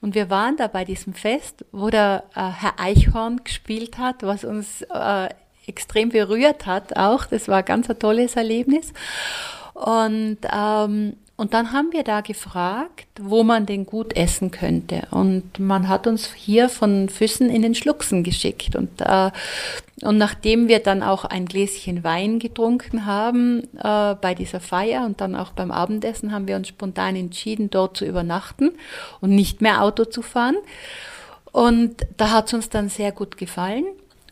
Und 0.00 0.14
wir 0.14 0.30
waren 0.30 0.56
da 0.56 0.68
bei 0.68 0.84
diesem 0.84 1.12
Fest, 1.12 1.64
wo 1.72 1.90
der 1.90 2.24
äh, 2.36 2.40
Herr 2.40 2.78
Eichhorn 2.78 3.42
gespielt 3.42 3.98
hat, 3.98 4.22
was 4.22 4.44
uns 4.44 4.82
äh, 4.82 5.28
extrem 5.66 6.10
berührt 6.10 6.66
hat 6.66 6.96
auch. 6.96 7.26
Das 7.26 7.48
war 7.48 7.62
ganz 7.62 7.90
ein 7.90 7.98
tolles 7.98 8.36
Erlebnis. 8.36 8.92
Und, 9.74 10.38
ähm, 10.50 11.16
und 11.36 11.52
dann 11.52 11.72
haben 11.72 11.92
wir 11.92 12.04
da 12.04 12.20
gefragt, 12.20 13.08
wo 13.20 13.42
man 13.42 13.66
denn 13.66 13.86
gut 13.86 14.16
essen 14.16 14.52
könnte. 14.52 15.08
Und 15.10 15.58
man 15.58 15.88
hat 15.88 16.06
uns 16.06 16.32
hier 16.32 16.68
von 16.68 17.08
Füssen 17.08 17.50
in 17.50 17.62
den 17.62 17.74
Schluchsen 17.74 18.22
geschickt. 18.22 18.76
Und, 18.76 19.00
äh, 19.00 19.32
und 20.02 20.16
nachdem 20.16 20.68
wir 20.68 20.78
dann 20.78 21.02
auch 21.02 21.24
ein 21.24 21.46
Gläschen 21.46 22.04
Wein 22.04 22.38
getrunken 22.38 23.04
haben 23.04 23.64
äh, 23.76 24.14
bei 24.14 24.34
dieser 24.38 24.60
Feier 24.60 25.04
und 25.04 25.20
dann 25.20 25.34
auch 25.34 25.50
beim 25.50 25.72
Abendessen, 25.72 26.32
haben 26.32 26.46
wir 26.46 26.54
uns 26.54 26.68
spontan 26.68 27.16
entschieden, 27.16 27.68
dort 27.68 27.96
zu 27.96 28.04
übernachten 28.04 28.70
und 29.20 29.30
nicht 29.30 29.60
mehr 29.60 29.82
Auto 29.82 30.04
zu 30.04 30.22
fahren. 30.22 30.56
Und 31.50 32.06
da 32.16 32.30
hat 32.30 32.46
es 32.46 32.54
uns 32.54 32.68
dann 32.68 32.88
sehr 32.88 33.10
gut 33.10 33.36
gefallen. 33.36 33.84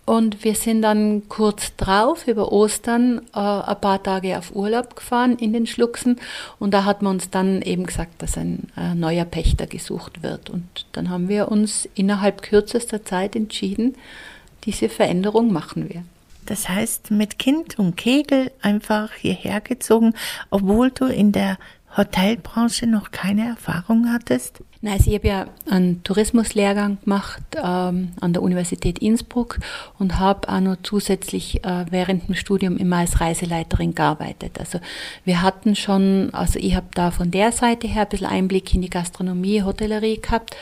Und 0.04 0.42
wir 0.42 0.56
sind 0.56 0.82
dann 0.82 1.28
kurz 1.28 1.76
drauf 1.76 2.26
über 2.26 2.50
Ostern 2.50 3.18
äh, 3.34 3.38
ein 3.38 3.80
paar 3.80 4.02
Tage 4.02 4.36
auf 4.36 4.54
Urlaub 4.54 4.96
gefahren 4.96 5.38
in 5.38 5.52
den 5.52 5.66
Schluchsen. 5.66 6.18
Und 6.58 6.74
da 6.74 6.84
hat 6.84 7.02
man 7.02 7.14
uns 7.14 7.30
dann 7.30 7.62
eben 7.62 7.86
gesagt, 7.86 8.20
dass 8.20 8.36
ein 8.36 8.68
äh, 8.76 8.94
neuer 8.94 9.24
Pächter 9.24 9.66
gesucht 9.66 10.22
wird. 10.24 10.50
Und 10.50 10.86
dann 10.92 11.08
haben 11.08 11.28
wir 11.28 11.48
uns 11.52 11.88
innerhalb 11.94 12.42
kürzester 12.42 13.04
Zeit 13.04 13.36
entschieden, 13.36 13.94
diese 14.64 14.88
Veränderung 14.88 15.52
machen 15.52 15.88
wir. 15.88 16.02
Das 16.46 16.68
heißt, 16.68 17.12
mit 17.12 17.38
Kind 17.38 17.78
und 17.78 17.96
Kegel 17.96 18.50
einfach 18.60 19.12
hierher 19.12 19.60
gezogen, 19.60 20.14
obwohl 20.50 20.90
du 20.90 21.04
in 21.04 21.30
der 21.30 21.58
Hotelbranche 21.96 22.86
noch 22.86 23.10
keine 23.10 23.46
Erfahrung 23.48 24.10
hattest? 24.12 24.62
Nein, 24.84 24.94
also 24.94 25.10
ich 25.10 25.16
habe 25.16 25.28
ja 25.28 25.46
einen 25.70 26.02
Tourismuslehrgang 26.02 26.98
gemacht 27.04 27.42
ähm, 27.54 28.12
an 28.20 28.32
der 28.32 28.42
Universität 28.42 28.98
Innsbruck 28.98 29.60
und 30.00 30.18
habe 30.18 30.48
auch 30.48 30.58
noch 30.58 30.76
zusätzlich 30.82 31.64
äh, 31.64 31.84
während 31.90 32.26
dem 32.26 32.34
Studium 32.34 32.76
immer 32.78 32.96
als 32.96 33.20
Reiseleiterin 33.20 33.94
gearbeitet. 33.94 34.58
Also 34.58 34.80
wir 35.24 35.40
hatten 35.40 35.76
schon, 35.76 36.30
also 36.32 36.58
ich 36.58 36.74
habe 36.74 36.88
da 36.94 37.12
von 37.12 37.30
der 37.30 37.52
Seite 37.52 37.86
her 37.86 38.02
ein 38.02 38.08
bisschen 38.08 38.26
Einblick 38.26 38.74
in 38.74 38.82
die 38.82 38.90
Gastronomie, 38.90 39.62
Hotellerie 39.62 40.20
gehabt 40.20 40.56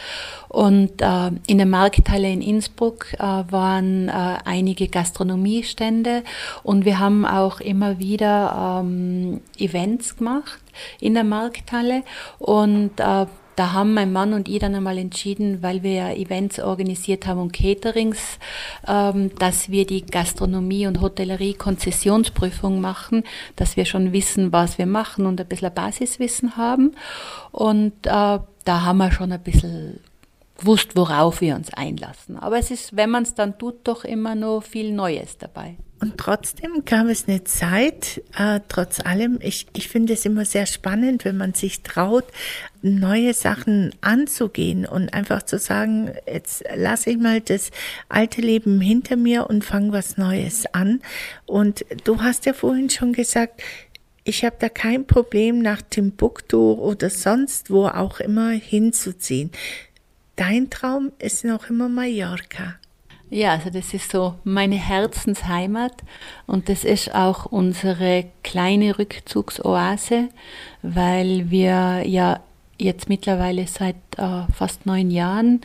und 0.49 1.01
äh, 1.01 1.31
in 1.47 1.57
der 1.57 1.67
Markthalle 1.67 2.31
in 2.31 2.43
Innsbruck 2.43 3.15
äh, 3.15 3.21
waren 3.21 4.09
äh, 4.09 4.37
einige 4.45 4.89
Gastronomiestände 4.89 6.25
und 6.63 6.85
wir 6.85 6.99
haben 6.99 7.25
auch 7.25 7.61
immer 7.61 7.99
wieder 7.99 8.83
ähm, 8.83 9.41
Events 9.57 10.19
gemacht 10.19 10.60
in 11.01 11.15
der 11.15 11.25
Markthalle 11.25 12.03
und 12.39 12.99
äh, 13.01 13.27
da 13.61 13.75
haben 13.75 13.93
mein 13.93 14.11
Mann 14.11 14.33
und 14.33 14.49
ich 14.49 14.59
dann 14.59 14.75
einmal 14.75 14.97
entschieden, 14.97 15.63
weil 15.63 15.83
wir 15.83 15.93
ja 15.93 16.13
Events 16.13 16.59
organisiert 16.61 17.27
haben 17.27 17.41
und 17.41 17.53
Caterings, 17.53 18.39
ähm, 18.89 19.35
dass 19.39 19.69
wir 19.69 19.85
die 19.87 20.07
Gastronomie- 20.07 20.87
und 20.87 21.03
Hotellerie-Konzessionsprüfung 21.03 22.81
machen, 22.81 23.23
dass 23.57 23.77
wir 23.77 23.85
schon 23.85 24.15
wissen, 24.15 24.51
was 24.51 24.79
wir 24.79 24.87
machen 24.87 25.27
und 25.27 25.39
ein 25.43 25.47
bisschen 25.47 25.75
Basiswissen 25.75 26.57
haben. 26.57 26.93
Und 27.53 27.93
äh, 28.07 28.11
da 28.11 28.47
haben 28.67 28.97
wir 28.97 29.13
schon 29.13 29.31
ein 29.31 29.43
bisschen 29.43 30.01
gewusst, 30.57 30.97
worauf 30.97 31.43
wir 31.43 31.55
uns 31.55 31.71
einlassen. 31.75 32.39
Aber 32.39 32.59
es 32.59 32.71
ist, 32.71 32.97
wenn 32.97 33.11
man 33.11 33.25
es 33.25 33.35
dann 33.35 33.59
tut, 33.59 33.81
doch 33.85 34.05
immer 34.05 34.35
noch 34.35 34.63
viel 34.63 34.91
Neues 34.91 35.37
dabei. 35.37 35.77
Und 36.01 36.17
trotzdem 36.17 36.85
gab 36.87 37.09
es 37.09 37.29
eine 37.29 37.45
Zeit, 37.45 38.23
äh, 38.39 38.61
trotz 38.69 39.01
allem, 39.01 39.39
ich, 39.43 39.67
ich 39.77 39.89
finde 39.89 40.15
es 40.15 40.25
immer 40.25 40.47
sehr 40.47 40.65
spannend, 40.65 41.27
wenn 41.27 41.37
man 41.37 41.53
sich 41.53 41.83
traut, 41.83 42.25
neue 42.81 43.35
Sachen 43.35 43.95
anzugehen 44.01 44.87
und 44.87 45.13
einfach 45.13 45.43
zu 45.43 45.59
sagen, 45.59 46.11
jetzt 46.27 46.65
lasse 46.75 47.11
ich 47.11 47.19
mal 47.19 47.43
das 47.43 47.71
alte 48.09 48.41
Leben 48.41 48.81
hinter 48.81 49.17
mir 49.17 49.51
und 49.51 49.63
fange 49.63 49.93
was 49.93 50.17
Neues 50.17 50.65
an. 50.73 51.03
Und 51.45 51.85
du 52.05 52.23
hast 52.23 52.47
ja 52.47 52.55
vorhin 52.55 52.89
schon 52.89 53.13
gesagt, 53.13 53.63
ich 54.25 54.43
habe 54.45 54.57
da 54.59 54.71
kein 54.71 55.07
Problem, 55.07 55.61
nach 55.61 55.83
Timbuktu 55.83 56.73
oder 56.73 57.11
sonst 57.11 57.71
wo 57.71 57.87
auch 57.87 58.21
immer 58.21 58.51
hinzuziehen. 58.51 59.51
Dein 60.37 60.71
Traum 60.71 61.13
ist 61.19 61.45
noch 61.45 61.69
immer 61.69 61.91
Mallorca. 61.91 62.80
Ja, 63.33 63.53
also 63.53 63.71
das 63.71 63.95
ist 63.95 64.11
so 64.11 64.35
meine 64.43 64.75
Herzensheimat 64.75 65.93
und 66.49 66.69
das 66.69 66.83
ist 66.83 67.15
auch 67.15 67.47
unsere 67.47 68.25
kleine 68.43 68.99
Rückzugsoase, 68.99 70.31
weil 70.83 71.49
wir 71.49 72.03
ja 72.07 72.41
jetzt 72.77 73.09
mittlerweile 73.09 73.69
seit 73.69 73.95
äh, 74.17 74.51
fast 74.53 74.85
neun 74.85 75.13
Jahren 75.13 75.61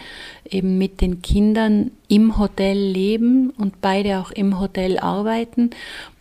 eben 0.47 0.77
mit 0.77 1.01
den 1.01 1.23
Kindern 1.23 1.91
im 2.07 2.37
Hotel 2.37 2.77
leben 2.77 3.49
und 3.51 3.81
beide 3.81 4.19
auch 4.19 4.31
im 4.31 4.59
Hotel 4.59 4.99
arbeiten. 4.99 5.71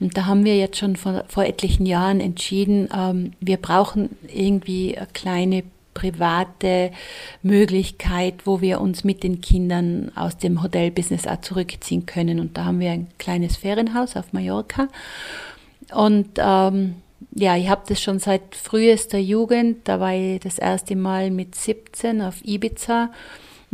Und 0.01 0.17
da 0.17 0.27
haben 0.27 0.45
wir 0.45 0.57
jetzt 0.57 0.79
schon 0.79 0.97
vor, 0.97 1.25
vor 1.29 1.45
etlichen 1.45 1.85
Jahren 1.85 2.21
entschieden, 2.21 2.89
ähm, 2.97 3.33
wir 3.41 3.59
brauchen 3.59 4.17
irgendwie 4.33 4.97
eine 4.97 5.09
kleine 5.13 5.65
private 5.95 6.91
Möglichkeit, 7.43 8.47
wo 8.47 8.61
wir 8.61 8.81
uns 8.81 9.05
mit 9.05 9.23
den 9.23 9.41
Kindern 9.41 10.13
aus 10.15 10.37
dem 10.37 10.63
Hotelbusiness 10.63 11.27
auch 11.27 11.41
zurückziehen 11.41 12.07
können. 12.07 12.41
Und 12.41 12.57
da 12.59 12.67
haben 12.67 12.81
wir 12.81 12.91
ein 12.91 13.09
kleines 13.19 13.57
Ferienhaus 13.57 14.17
auf 14.17 14.33
Mallorca. 14.33 14.89
Und 15.95 16.31
ähm, 16.39 16.97
ja, 17.33 17.57
ich 17.57 17.69
habe 17.69 17.83
das 17.89 18.03
schon 18.03 18.19
seit 18.19 18.55
frühester 18.55 19.19
Jugend. 19.19 19.89
Da 19.89 20.01
war 20.01 20.15
ich 20.15 20.41
das 20.41 20.59
erste 20.59 20.97
Mal 20.97 21.31
mit 21.31 21.55
17 21.55 22.21
auf 22.21 22.45
Ibiza 22.45 23.11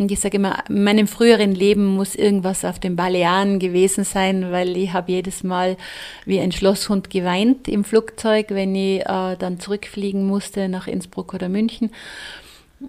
und 0.00 0.10
ich 0.10 0.18
sage 0.18 0.38
immer, 0.38 0.64
in 0.68 0.82
meinem 0.82 1.06
früheren 1.06 1.54
Leben 1.54 1.84
muss 1.84 2.14
irgendwas 2.14 2.64
auf 2.64 2.78
den 2.78 2.96
Balearen 2.96 3.58
gewesen 3.58 4.04
sein, 4.04 4.50
weil 4.50 4.74
ich 4.78 4.94
habe 4.94 5.12
jedes 5.12 5.44
Mal 5.44 5.76
wie 6.24 6.40
ein 6.40 6.52
Schlosshund 6.52 7.10
geweint 7.10 7.68
im 7.68 7.84
Flugzeug, 7.84 8.46
wenn 8.48 8.74
ich 8.74 9.00
äh, 9.02 9.36
dann 9.36 9.60
zurückfliegen 9.60 10.26
musste 10.26 10.70
nach 10.70 10.86
Innsbruck 10.86 11.34
oder 11.34 11.50
München. 11.50 11.90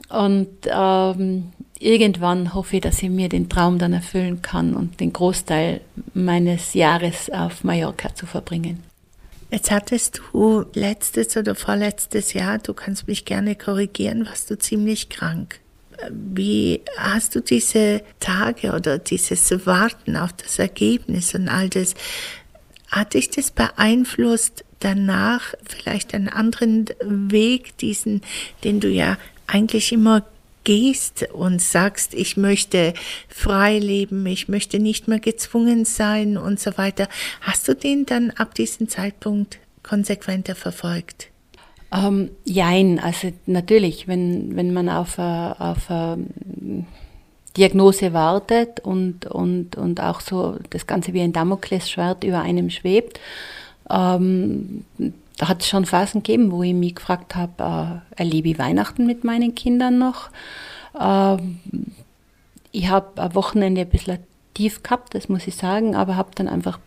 Und 0.07 0.47
ähm, 0.67 1.51
irgendwann 1.79 2.53
hoffe 2.53 2.77
ich, 2.77 2.81
dass 2.81 3.03
ich 3.03 3.09
mir 3.09 3.27
den 3.27 3.49
Traum 3.49 3.77
dann 3.77 3.91
erfüllen 3.91 4.41
kann 4.41 4.73
und 4.73 5.01
den 5.01 5.11
Großteil 5.11 5.81
meines 6.13 6.73
Jahres 6.73 7.29
auf 7.29 7.65
Mallorca 7.65 8.15
zu 8.15 8.25
verbringen. 8.25 8.83
Jetzt 9.51 9.69
hattest 9.69 10.21
du 10.31 10.63
letztes 10.75 11.35
oder 11.35 11.55
vorletztes 11.55 12.31
Jahr, 12.31 12.57
du 12.57 12.73
kannst 12.73 13.09
mich 13.09 13.25
gerne 13.25 13.57
korrigieren, 13.57 14.25
warst 14.25 14.49
du 14.49 14.57
ziemlich 14.57 15.09
krank. 15.09 15.59
Wie 16.09 16.81
hast 16.97 17.35
du 17.35 17.41
diese 17.41 18.01
Tage 18.19 18.73
oder 18.73 18.97
dieses 18.97 19.65
Warten 19.65 20.15
auf 20.15 20.33
das 20.33 20.59
Ergebnis 20.59 21.35
und 21.35 21.49
all 21.49 21.69
das, 21.69 21.95
hat 22.91 23.13
dich 23.13 23.29
das 23.29 23.51
beeinflusst, 23.51 24.65
danach 24.79 25.53
vielleicht 25.65 26.13
einen 26.13 26.27
anderen 26.27 26.85
Weg, 27.01 27.77
diesen, 27.77 28.21
den 28.63 28.79
du 28.81 28.89
ja 28.89 29.17
eigentlich 29.47 29.91
immer 29.91 30.25
gehst 30.63 31.27
und 31.31 31.61
sagst, 31.61 32.13
ich 32.13 32.37
möchte 32.37 32.93
frei 33.27 33.79
leben, 33.79 34.25
ich 34.25 34.47
möchte 34.47 34.79
nicht 34.79 35.07
mehr 35.07 35.19
gezwungen 35.19 35.85
sein 35.85 36.37
und 36.37 36.59
so 36.59 36.77
weiter. 36.77 37.07
Hast 37.39 37.67
du 37.67 37.73
den 37.73 38.05
dann 38.05 38.31
ab 38.31 38.53
diesem 38.53 38.87
Zeitpunkt 38.87 39.59
konsequenter 39.81 40.55
verfolgt? 40.55 41.30
Ähm, 41.93 42.31
jein, 42.45 42.99
also 42.99 43.31
natürlich, 43.45 44.07
wenn, 44.07 44.55
wenn 44.55 44.73
man 44.73 44.89
auf, 44.89 45.19
a, 45.19 45.53
auf 45.53 45.89
a 45.89 46.17
Diagnose 47.57 48.13
wartet 48.13 48.79
und, 48.79 49.25
und, 49.25 49.75
und 49.75 49.99
auch 49.99 50.21
so 50.21 50.57
das 50.69 50.87
Ganze 50.87 51.13
wie 51.13 51.21
ein 51.21 51.33
Damoklesschwert 51.33 52.23
über 52.23 52.41
einem 52.41 52.69
schwebt, 52.69 53.19
ähm, 53.89 54.85
da 55.37 55.49
hat 55.49 55.61
es 55.61 55.67
schon 55.67 55.85
Phasen 55.85 56.23
gegeben, 56.23 56.51
wo 56.51 56.63
ich 56.63 56.73
mich 56.73 56.95
gefragt 56.95 57.35
habe, 57.35 58.03
äh, 58.15 58.19
erlebe 58.21 58.49
ich 58.49 58.59
Weihnachten 58.59 59.05
mit 59.05 59.23
meinen 59.23 59.55
Kindern 59.55 59.97
noch? 59.97 60.29
Ähm, 60.99 61.59
ich 62.71 62.89
habe 62.89 63.21
ein 63.21 63.35
Wochenende 63.35 63.81
ein 63.81 63.89
bisschen 63.89 64.19
tief 64.53 64.83
gehabt, 64.83 65.13
das 65.13 65.27
muss 65.27 65.47
ich 65.47 65.55
sagen, 65.55 65.95
aber 65.95 66.15
habe 66.15 66.31
dann 66.35 66.47
einfach 66.47 66.79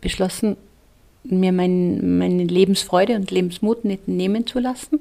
beschlossen, 0.00 0.56
mir 1.24 1.52
mein, 1.52 2.18
meine 2.18 2.44
Lebensfreude 2.44 3.14
und 3.14 3.30
Lebensmut 3.30 3.84
nicht 3.84 4.08
nehmen 4.08 4.46
zu 4.46 4.58
lassen. 4.58 5.00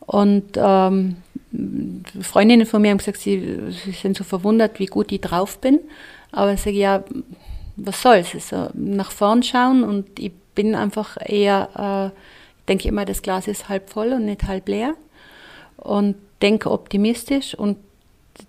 Und 0.00 0.56
ähm, 0.56 1.16
Freundinnen 2.20 2.66
von 2.66 2.82
mir 2.82 2.90
haben 2.90 2.98
gesagt, 2.98 3.18
sie, 3.18 3.58
sie, 3.70 3.92
sind 3.92 4.16
so 4.16 4.24
verwundert, 4.24 4.78
wie 4.78 4.86
gut 4.86 5.12
ich 5.12 5.20
drauf 5.20 5.58
bin. 5.58 5.80
Aber 6.32 6.52
ich 6.52 6.60
sage, 6.60 6.76
ja, 6.76 7.04
was 7.76 8.02
soll's? 8.02 8.34
Also 8.34 8.70
nach 8.74 9.10
vorn 9.10 9.42
schauen 9.42 9.84
und 9.84 10.18
ich 10.18 10.32
bin 10.54 10.74
einfach 10.74 11.16
eher, 11.24 11.68
äh, 11.76 12.16
ich 12.60 12.64
denke 12.68 12.88
immer, 12.88 13.04
das 13.04 13.22
Glas 13.22 13.48
ist 13.48 13.68
halb 13.68 13.90
voll 13.90 14.12
und 14.12 14.24
nicht 14.24 14.44
halb 14.44 14.68
leer 14.68 14.94
und 15.76 16.16
denke 16.42 16.70
optimistisch 16.70 17.54
und 17.54 17.78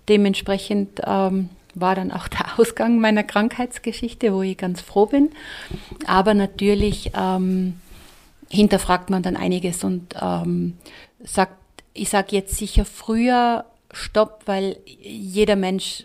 dementsprechend 0.08 1.00
ähm, 1.06 1.50
war 1.80 1.94
dann 1.94 2.12
auch 2.12 2.28
der 2.28 2.58
Ausgang 2.58 3.00
meiner 3.00 3.22
Krankheitsgeschichte, 3.22 4.32
wo 4.32 4.42
ich 4.42 4.56
ganz 4.56 4.80
froh 4.80 5.06
bin. 5.06 5.30
Aber 6.06 6.34
natürlich 6.34 7.12
ähm, 7.14 7.80
hinterfragt 8.48 9.10
man 9.10 9.22
dann 9.22 9.36
einiges 9.36 9.84
und 9.84 10.14
ähm, 10.20 10.76
sagt, 11.22 11.54
ich 11.94 12.08
sage 12.08 12.36
jetzt 12.36 12.56
sicher 12.56 12.84
früher 12.84 13.64
Stopp, 13.92 14.42
weil 14.46 14.76
jeder 14.86 15.56
Mensch 15.56 16.04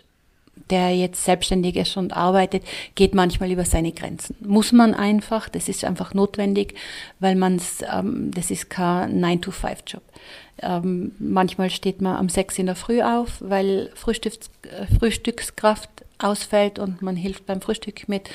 der 0.70 0.96
jetzt 0.96 1.24
selbstständig 1.24 1.76
ist 1.76 1.96
und 1.96 2.16
arbeitet, 2.16 2.64
geht 2.94 3.14
manchmal 3.14 3.50
über 3.50 3.64
seine 3.64 3.92
Grenzen. 3.92 4.36
Muss 4.40 4.72
man 4.72 4.94
einfach, 4.94 5.48
das 5.48 5.68
ist 5.68 5.84
einfach 5.84 6.14
notwendig, 6.14 6.74
weil 7.20 7.36
man 7.36 7.56
es, 7.56 7.82
ähm, 7.82 8.30
das 8.32 8.50
ist 8.50 8.70
kein 8.70 9.22
9-to-5-Job. 9.22 10.02
Ähm, 10.62 11.12
manchmal 11.18 11.70
steht 11.70 12.00
man 12.00 12.16
am 12.16 12.28
6 12.28 12.58
in 12.58 12.66
der 12.66 12.76
Früh 12.76 13.02
auf, 13.02 13.36
weil 13.40 13.90
Frühstücks, 13.94 14.50
äh, 14.62 14.86
Frühstückskraft 14.98 15.90
ausfällt 16.18 16.78
und 16.78 17.02
man 17.02 17.16
hilft 17.16 17.46
beim 17.46 17.60
Frühstück 17.60 18.08
mit. 18.08 18.30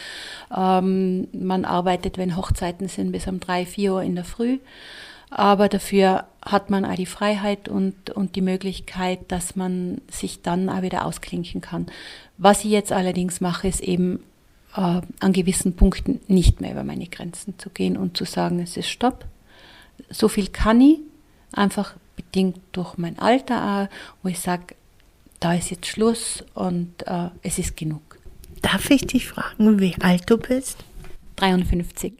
Ähm, 0.55 1.27
man 1.31 1.65
arbeitet, 1.65 2.17
wenn 2.17 2.35
Hochzeiten 2.35 2.87
sind, 2.87 3.11
bis 3.11 3.27
um 3.27 3.39
3, 3.39 3.65
4 3.65 3.93
Uhr 3.93 4.03
in 4.03 4.15
der 4.15 4.25
Früh. 4.25 4.59
Aber 5.29 5.69
dafür 5.69 6.25
hat 6.41 6.69
man 6.69 6.85
auch 6.85 6.95
die 6.95 7.05
Freiheit 7.05 7.69
und, 7.69 8.09
und 8.11 8.35
die 8.35 8.41
Möglichkeit, 8.41 9.31
dass 9.31 9.55
man 9.55 10.01
sich 10.09 10.41
dann 10.41 10.69
auch 10.69 10.81
wieder 10.81 11.05
ausklinken 11.05 11.61
kann. 11.61 11.87
Was 12.37 12.65
ich 12.65 12.71
jetzt 12.71 12.91
allerdings 12.91 13.41
mache, 13.41 13.67
ist 13.67 13.81
eben 13.81 14.23
äh, 14.75 15.01
an 15.19 15.33
gewissen 15.33 15.75
Punkten 15.75 16.19
nicht 16.27 16.61
mehr 16.61 16.71
über 16.71 16.83
meine 16.83 17.07
Grenzen 17.07 17.59
zu 17.59 17.69
gehen 17.69 17.97
und 17.97 18.17
zu 18.17 18.25
sagen, 18.25 18.59
es 18.59 18.77
ist 18.77 18.89
Stopp. 18.89 19.25
So 20.09 20.27
viel 20.27 20.47
kann 20.47 20.81
ich, 20.81 20.99
einfach 21.51 21.95
bedingt 22.15 22.59
durch 22.71 22.97
mein 22.97 23.19
Alter 23.19 23.89
auch, 23.89 23.95
wo 24.23 24.29
ich 24.29 24.39
sage, 24.39 24.75
da 25.39 25.53
ist 25.53 25.69
jetzt 25.69 25.87
Schluss 25.87 26.43
und 26.53 27.07
äh, 27.07 27.29
es 27.43 27.59
ist 27.59 27.77
genug. 27.77 28.01
Darf 28.61 28.89
ich 28.89 29.07
dich 29.07 29.27
fragen, 29.27 29.79
wie 29.79 29.95
alt 30.01 30.29
du 30.29 30.37
bist? 30.37 30.77
53. 31.37 32.13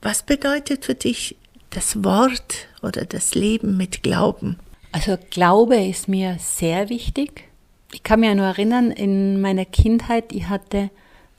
Was 0.00 0.22
bedeutet 0.22 0.84
für 0.84 0.94
dich 0.94 1.36
das 1.76 2.02
Wort 2.02 2.68
oder 2.82 3.04
das 3.04 3.34
Leben 3.34 3.76
mit 3.76 4.02
Glauben? 4.02 4.58
Also 4.92 5.18
Glaube 5.30 5.76
ist 5.76 6.08
mir 6.08 6.36
sehr 6.38 6.88
wichtig. 6.88 7.44
Ich 7.92 8.02
kann 8.02 8.20
mich 8.20 8.34
nur 8.34 8.46
erinnern, 8.46 8.90
in 8.90 9.40
meiner 9.42 9.66
Kindheit, 9.66 10.32
ich 10.32 10.48
hatte 10.48 10.90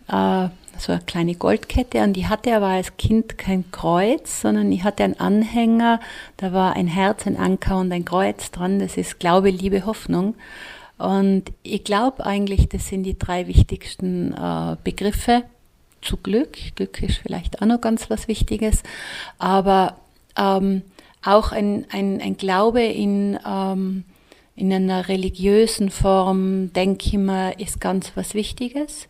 äh, 0.08 0.50
so 0.78 0.92
eine 0.92 1.02
kleine 1.08 1.34
Goldkette 1.34 2.04
und 2.04 2.16
ich 2.18 2.30
hatte 2.30 2.56
aber 2.56 2.68
als 2.68 2.98
Kind 2.98 3.40
kein 3.40 3.72
Kreuz, 3.72 4.42
sondern 4.42 4.72
ich 4.72 4.84
hatte 4.84 5.04
einen 5.04 5.20
Anhänger, 5.20 6.00
da 6.38 6.54
war 6.54 6.76
ein 6.76 6.88
Herz, 6.88 7.26
ein 7.26 7.36
Anker 7.36 7.80
und 7.80 7.92
ein 7.92 8.06
Kreuz 8.06 8.52
dran. 8.52 8.78
Das 8.78 8.96
ist 8.96 9.20
Glaube, 9.20 9.50
Liebe, 9.50 9.88
Hoffnung. 9.88 10.36
Und 11.00 11.46
ich 11.64 11.84
glaube 11.84 12.26
eigentlich, 12.26 12.70
das 12.70 12.88
sind 12.88 13.04
die 13.04 13.18
drei 13.18 13.48
wichtigsten 13.48 14.34
äh, 14.34 14.78
Begriffe 14.84 15.44
zu 16.02 16.18
Glück. 16.18 16.58
Glück 16.76 17.02
ist 17.02 17.18
vielleicht 17.18 17.62
auch 17.62 17.66
noch 17.66 17.82
ganz 17.82 18.10
was 18.12 18.28
Wichtiges, 18.28 18.84
aber 19.40 19.96
ähm, 20.38 20.82
auch 21.24 21.52
ein, 21.52 21.86
ein, 21.92 22.22
ein 22.22 22.38
Glaube 22.38 22.84
in, 22.84 23.38
ähm, 23.46 24.04
in 24.56 24.72
einer 24.72 25.08
religiösen 25.08 25.90
Form, 25.90 26.72
denke 26.74 27.08
ich 27.08 27.18
mal, 27.18 27.54
ist 27.58 27.82
ganz 27.82 28.12
was 28.16 28.34
Wichtiges. 28.34 29.08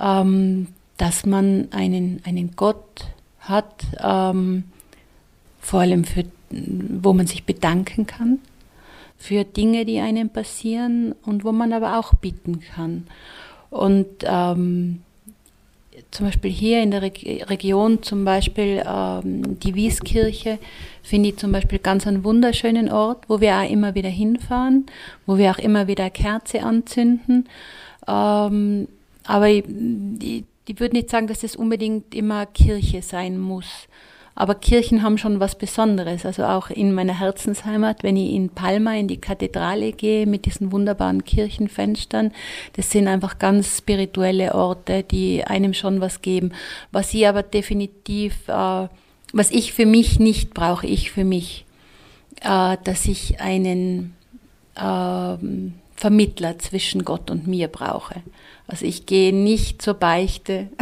Ähm, 0.00 0.68
dass 0.96 1.26
man 1.26 1.68
einen, 1.72 2.20
einen 2.24 2.54
Gott 2.56 3.06
hat, 3.40 3.84
ähm, 4.02 4.64
vor 5.60 5.80
allem 5.80 6.04
für, 6.04 6.24
wo 6.50 7.12
man 7.12 7.26
sich 7.26 7.44
bedanken 7.44 8.06
kann 8.06 8.38
für 9.16 9.44
Dinge, 9.44 9.84
die 9.84 10.00
einem 10.00 10.28
passieren 10.28 11.14
und 11.24 11.44
wo 11.44 11.52
man 11.52 11.72
aber 11.72 11.98
auch 11.98 12.14
bitten 12.14 12.60
kann. 12.60 13.06
Und 13.70 14.06
ähm, 14.24 15.02
zum 16.14 16.26
Beispiel 16.26 16.52
hier 16.52 16.80
in 16.80 16.92
der 16.92 17.02
Re 17.02 17.10
Region, 17.50 18.02
zum 18.04 18.24
Beispiel 18.24 18.84
ähm, 18.86 19.58
die 19.58 19.74
Wieskirche, 19.74 20.60
finde 21.02 21.30
ich 21.30 21.38
zum 21.38 21.50
Beispiel 21.50 21.80
ganz 21.80 22.06
einen 22.06 22.22
wunderschönen 22.22 22.88
Ort, 22.88 23.28
wo 23.28 23.40
wir 23.40 23.56
auch 23.56 23.68
immer 23.68 23.96
wieder 23.96 24.08
hinfahren, 24.08 24.86
wo 25.26 25.38
wir 25.38 25.50
auch 25.50 25.58
immer 25.58 25.88
wieder 25.88 26.08
Kerze 26.10 26.62
anzünden. 26.62 27.48
Ähm, 28.06 28.86
aber 29.24 29.48
ich, 29.48 29.64
ich, 30.22 30.44
ich 30.68 30.80
würde 30.80 30.94
nicht 30.94 31.10
sagen, 31.10 31.26
dass 31.26 31.42
es 31.42 31.56
unbedingt 31.56 32.14
immer 32.14 32.46
Kirche 32.46 33.02
sein 33.02 33.36
muss. 33.36 33.88
Aber 34.34 34.56
Kirchen 34.56 35.02
haben 35.02 35.16
schon 35.16 35.38
was 35.38 35.56
Besonderes. 35.56 36.26
Also 36.26 36.44
auch 36.44 36.70
in 36.70 36.92
meiner 36.92 37.18
Herzensheimat, 37.18 38.02
wenn 38.02 38.16
ich 38.16 38.32
in 38.32 38.50
Palma 38.50 38.94
in 38.94 39.06
die 39.06 39.20
Kathedrale 39.20 39.92
gehe 39.92 40.26
mit 40.26 40.46
diesen 40.46 40.72
wunderbaren 40.72 41.24
Kirchenfenstern, 41.24 42.32
das 42.74 42.90
sind 42.90 43.06
einfach 43.06 43.38
ganz 43.38 43.78
spirituelle 43.78 44.54
Orte, 44.54 45.04
die 45.04 45.44
einem 45.44 45.72
schon 45.72 46.00
was 46.00 46.20
geben. 46.20 46.52
Was 46.90 47.14
ich 47.14 47.28
aber 47.28 47.42
definitiv, 47.42 48.48
äh, 48.48 48.88
was 49.32 49.50
ich 49.50 49.72
für 49.72 49.86
mich 49.86 50.18
nicht 50.18 50.52
brauche, 50.52 50.86
ich 50.86 51.12
für 51.12 51.24
mich, 51.24 51.64
äh, 52.40 52.76
dass 52.82 53.06
ich 53.06 53.40
einen 53.40 54.14
äh, 54.74 55.36
Vermittler 55.96 56.58
zwischen 56.58 57.04
Gott 57.04 57.30
und 57.30 57.46
mir 57.46 57.68
brauche. 57.68 58.22
Also 58.66 58.84
ich 58.84 59.06
gehe 59.06 59.32
nicht 59.32 59.80
zur 59.80 59.94
Beichte. 59.94 60.68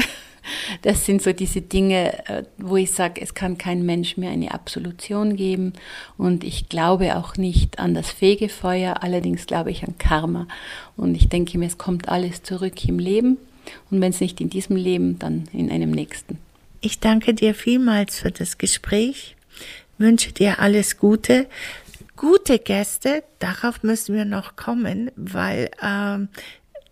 Das 0.83 1.07
sind 1.07 1.23
so 1.23 1.33
diese 1.33 1.61
Dinge, 1.61 2.27
äh, 2.29 2.45
wo 2.59 2.77
ich 2.77 2.91
sage, 2.91 3.21
es 3.21 3.35
kann 3.35 3.59
kein 3.59 3.85
Mensch 3.85 4.17
mehr 4.17 4.31
eine 4.31 4.53
Absolution 4.53 5.37
geben. 5.37 5.73
Und 6.17 6.45
ich 6.45 6.69
glaube 6.69 7.17
auch 7.17 7.37
nicht 7.37 7.79
an 7.79 7.95
das 7.95 8.11
Fegefeuer, 8.11 9.03
allerdings 9.03 9.47
glaube 9.47 9.71
ich 9.71 9.85
an 9.85 9.99
Karma. 9.99 10.49
Und 10.97 11.15
ich 11.15 11.29
denke 11.29 11.59
mir, 11.59 11.67
es 11.67 11.79
kommt 11.79 12.09
alles 12.09 12.43
zurück 12.43 12.85
im 12.87 12.99
Leben. 12.99 13.39
Und 13.91 14.01
wenn 14.01 14.11
es 14.11 14.21
nicht 14.21 14.41
in 14.41 14.51
diesem 14.51 14.77
Leben, 14.77 15.19
dann 15.19 15.45
in 15.53 15.71
einem 15.71 15.91
nächsten. 15.91 16.39
Ich 16.81 16.99
danke 16.99 17.33
dir 17.33 17.55
vielmals 17.55 18.19
für 18.19 18.33
das 18.33 18.59
Gespräch, 18.59 19.37
wünsche 19.99 20.33
dir 20.33 20.59
alles 20.59 20.99
Gute. 20.99 21.47
Gute 22.17 22.59
Gäste, 22.59 23.23
darauf 23.39 23.83
müssen 23.83 24.15
wir 24.15 24.25
noch 24.25 24.57
kommen, 24.57 25.11
weil 25.17 25.71
ähm, 25.83 26.29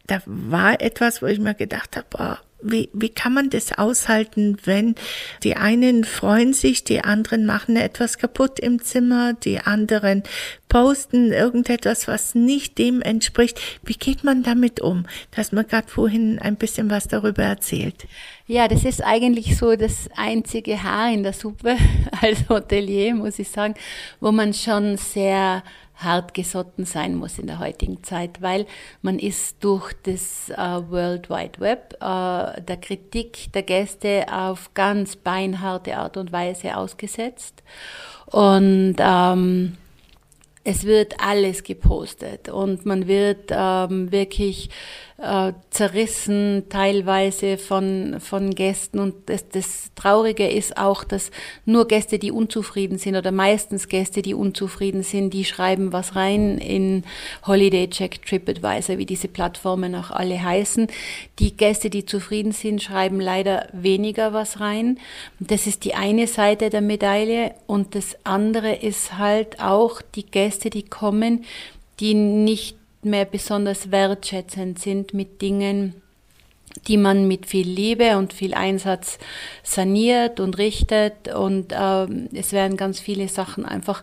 da 0.06 0.22
war 0.26 0.80
etwas, 0.80 1.22
wo 1.22 1.26
ich 1.26 1.38
mir 1.38 1.54
gedacht 1.54 1.96
habe, 1.96 2.06
oh, 2.18 2.44
wie, 2.62 2.88
wie 2.92 3.08
kann 3.08 3.34
man 3.34 3.50
das 3.50 3.72
aushalten, 3.76 4.56
wenn 4.64 4.94
die 5.42 5.56
einen 5.56 6.04
freuen 6.04 6.52
sich, 6.52 6.84
die 6.84 7.02
anderen 7.02 7.46
machen 7.46 7.76
etwas 7.76 8.18
kaputt 8.18 8.58
im 8.60 8.82
Zimmer, 8.82 9.32
die 9.34 9.60
anderen 9.60 10.22
posten 10.68 11.32
irgendetwas, 11.32 12.08
was 12.08 12.34
nicht 12.34 12.78
dem 12.78 13.02
entspricht. 13.02 13.60
Wie 13.84 13.94
geht 13.94 14.24
man 14.24 14.42
damit 14.42 14.80
um? 14.80 15.04
Dass 15.32 15.52
man 15.52 15.66
gerade 15.66 15.88
vorhin 15.88 16.38
ein 16.38 16.56
bisschen 16.56 16.90
was 16.90 17.08
darüber 17.08 17.42
erzählt. 17.42 18.06
Ja, 18.46 18.68
das 18.68 18.84
ist 18.84 19.04
eigentlich 19.04 19.56
so 19.56 19.76
das 19.76 20.08
einzige 20.16 20.82
Haar 20.82 21.12
in 21.12 21.22
der 21.22 21.32
Suppe 21.32 21.76
als 22.22 22.48
Hotelier, 22.48 23.14
muss 23.14 23.38
ich 23.38 23.48
sagen, 23.48 23.74
wo 24.20 24.32
man 24.32 24.54
schon 24.54 24.96
sehr 24.96 25.62
hartgesotten 26.02 26.84
sein 26.84 27.14
muss 27.14 27.38
in 27.38 27.46
der 27.46 27.58
heutigen 27.58 28.02
Zeit, 28.02 28.42
weil 28.42 28.66
man 29.02 29.18
ist 29.18 29.62
durch 29.62 29.92
das 30.02 30.50
äh, 30.50 30.56
World 30.56 31.30
Wide 31.30 31.60
Web 31.60 31.94
äh, 32.00 32.60
der 32.62 32.76
Kritik 32.80 33.52
der 33.52 33.62
Gäste 33.62 34.26
auf 34.32 34.72
ganz 34.74 35.16
beinharte 35.16 35.96
Art 35.96 36.16
und 36.16 36.32
Weise 36.32 36.76
ausgesetzt. 36.76 37.62
Und 38.26 38.96
ähm, 38.98 39.76
es 40.62 40.84
wird 40.84 41.14
alles 41.20 41.62
gepostet 41.62 42.48
und 42.48 42.84
man 42.84 43.06
wird 43.06 43.50
ähm, 43.50 44.12
wirklich 44.12 44.68
äh, 45.20 45.52
zerrissen 45.68 46.64
teilweise 46.70 47.58
von, 47.58 48.16
von 48.20 48.54
Gästen. 48.54 48.98
Und 48.98 49.28
das, 49.28 49.48
das 49.48 49.90
Traurige 49.94 50.48
ist 50.48 50.78
auch, 50.78 51.04
dass 51.04 51.30
nur 51.66 51.86
Gäste, 51.86 52.18
die 52.18 52.32
unzufrieden 52.32 52.98
sind 52.98 53.16
oder 53.16 53.30
meistens 53.30 53.88
Gäste, 53.88 54.22
die 54.22 54.34
unzufrieden 54.34 55.02
sind, 55.02 55.34
die 55.34 55.44
schreiben 55.44 55.92
was 55.92 56.16
rein 56.16 56.56
in 56.58 57.04
Holiday 57.46 57.88
Check, 57.88 58.24
TripAdvisor, 58.24 58.96
wie 58.96 59.06
diese 59.06 59.28
Plattformen 59.28 59.94
auch 59.94 60.10
alle 60.10 60.42
heißen. 60.42 60.86
Die 61.38 61.56
Gäste, 61.56 61.90
die 61.90 62.06
zufrieden 62.06 62.52
sind, 62.52 62.82
schreiben 62.82 63.20
leider 63.20 63.68
weniger 63.72 64.32
was 64.32 64.60
rein. 64.60 64.98
Das 65.38 65.66
ist 65.66 65.84
die 65.84 65.94
eine 65.94 66.26
Seite 66.26 66.70
der 66.70 66.80
Medaille. 66.80 67.54
Und 67.66 67.94
das 67.94 68.16
andere 68.24 68.74
ist 68.74 69.18
halt 69.18 69.60
auch 69.60 70.00
die 70.14 70.24
Gäste, 70.24 70.70
die 70.70 70.84
kommen, 70.84 71.44
die 72.00 72.14
nicht 72.14 72.79
mehr 73.02 73.24
besonders 73.24 73.90
wertschätzend 73.90 74.78
sind 74.78 75.14
mit 75.14 75.42
Dingen, 75.42 75.94
die 76.86 76.96
man 76.96 77.26
mit 77.26 77.46
viel 77.46 77.68
Liebe 77.68 78.16
und 78.16 78.32
viel 78.32 78.54
Einsatz 78.54 79.18
saniert 79.62 80.40
und 80.40 80.58
richtet. 80.58 81.28
Und 81.34 81.74
ähm, 81.76 82.28
es 82.32 82.52
werden 82.52 82.76
ganz 82.76 83.00
viele 83.00 83.28
Sachen 83.28 83.64
einfach 83.64 84.02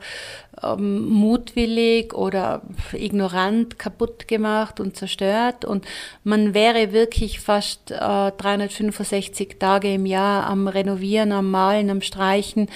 ähm, 0.64 1.08
mutwillig 1.08 2.14
oder 2.14 2.62
ignorant 2.94 3.78
kaputt 3.78 4.28
gemacht 4.28 4.80
und 4.80 4.96
zerstört. 4.96 5.66
Und 5.66 5.86
man 6.24 6.54
wäre 6.54 6.94
wirklich 6.94 7.40
fast 7.40 7.92
äh, 7.92 7.96
365 7.98 9.58
Tage 9.60 9.94
im 9.94 10.06
Jahr 10.06 10.48
am 10.48 10.68
Renovieren, 10.68 11.32
am 11.32 11.52
Malen, 11.52 11.90
am 11.90 12.02
Streichen, 12.02 12.70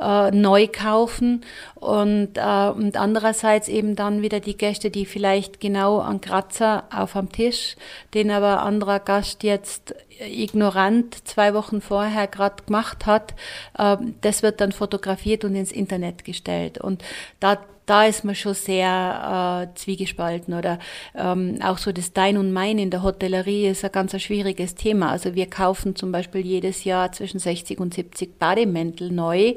äh, 0.00 0.30
neu 0.30 0.68
kaufen. 0.68 1.44
Und, 1.74 2.36
äh, 2.36 2.68
und 2.68 2.96
andererseits 2.96 3.68
eben 3.68 3.96
dann 3.96 4.22
wieder 4.22 4.40
die 4.40 4.56
Gäste, 4.56 4.90
die 4.90 5.06
vielleicht 5.06 5.60
genau 5.60 5.98
an 5.98 6.20
Kratzer 6.20 6.84
auf 6.94 7.16
am 7.16 7.32
Tisch, 7.32 7.76
den 8.14 8.30
aber 8.30 8.62
anderer 8.62 9.00
Gast 9.00 9.42
jetzt 9.42 9.94
ignorant 10.20 11.26
zwei 11.26 11.54
Wochen 11.54 11.80
vorher 11.80 12.26
gerade 12.26 12.62
gemacht 12.64 13.06
hat, 13.06 13.34
äh, 13.78 13.96
das 14.20 14.42
wird 14.42 14.60
dann 14.60 14.72
fotografiert 14.72 15.44
und 15.44 15.54
ins 15.54 15.72
Internet 15.72 16.24
gestellt. 16.24 16.78
Und 16.78 17.02
da 17.40 17.58
da 17.86 18.04
ist 18.04 18.24
man 18.24 18.34
schon 18.34 18.54
sehr 18.54 19.68
äh, 19.72 19.78
zwiegespalten 19.78 20.54
oder 20.54 20.78
ähm, 21.16 21.58
auch 21.62 21.78
so 21.78 21.90
das 21.90 22.12
Dein 22.12 22.36
und 22.36 22.52
Mein 22.52 22.78
in 22.78 22.90
der 22.90 23.02
Hotellerie 23.02 23.66
ist 23.66 23.84
ein 23.84 23.90
ganz 23.90 24.14
ein 24.14 24.20
schwieriges 24.20 24.74
Thema. 24.74 25.10
Also 25.10 25.34
wir 25.34 25.46
kaufen 25.46 25.96
zum 25.96 26.12
Beispiel 26.12 26.42
jedes 26.42 26.84
Jahr 26.84 27.10
zwischen 27.12 27.40
60 27.40 27.80
und 27.80 27.92
70 27.92 28.38
Bademäntel 28.38 29.10
neu, 29.10 29.54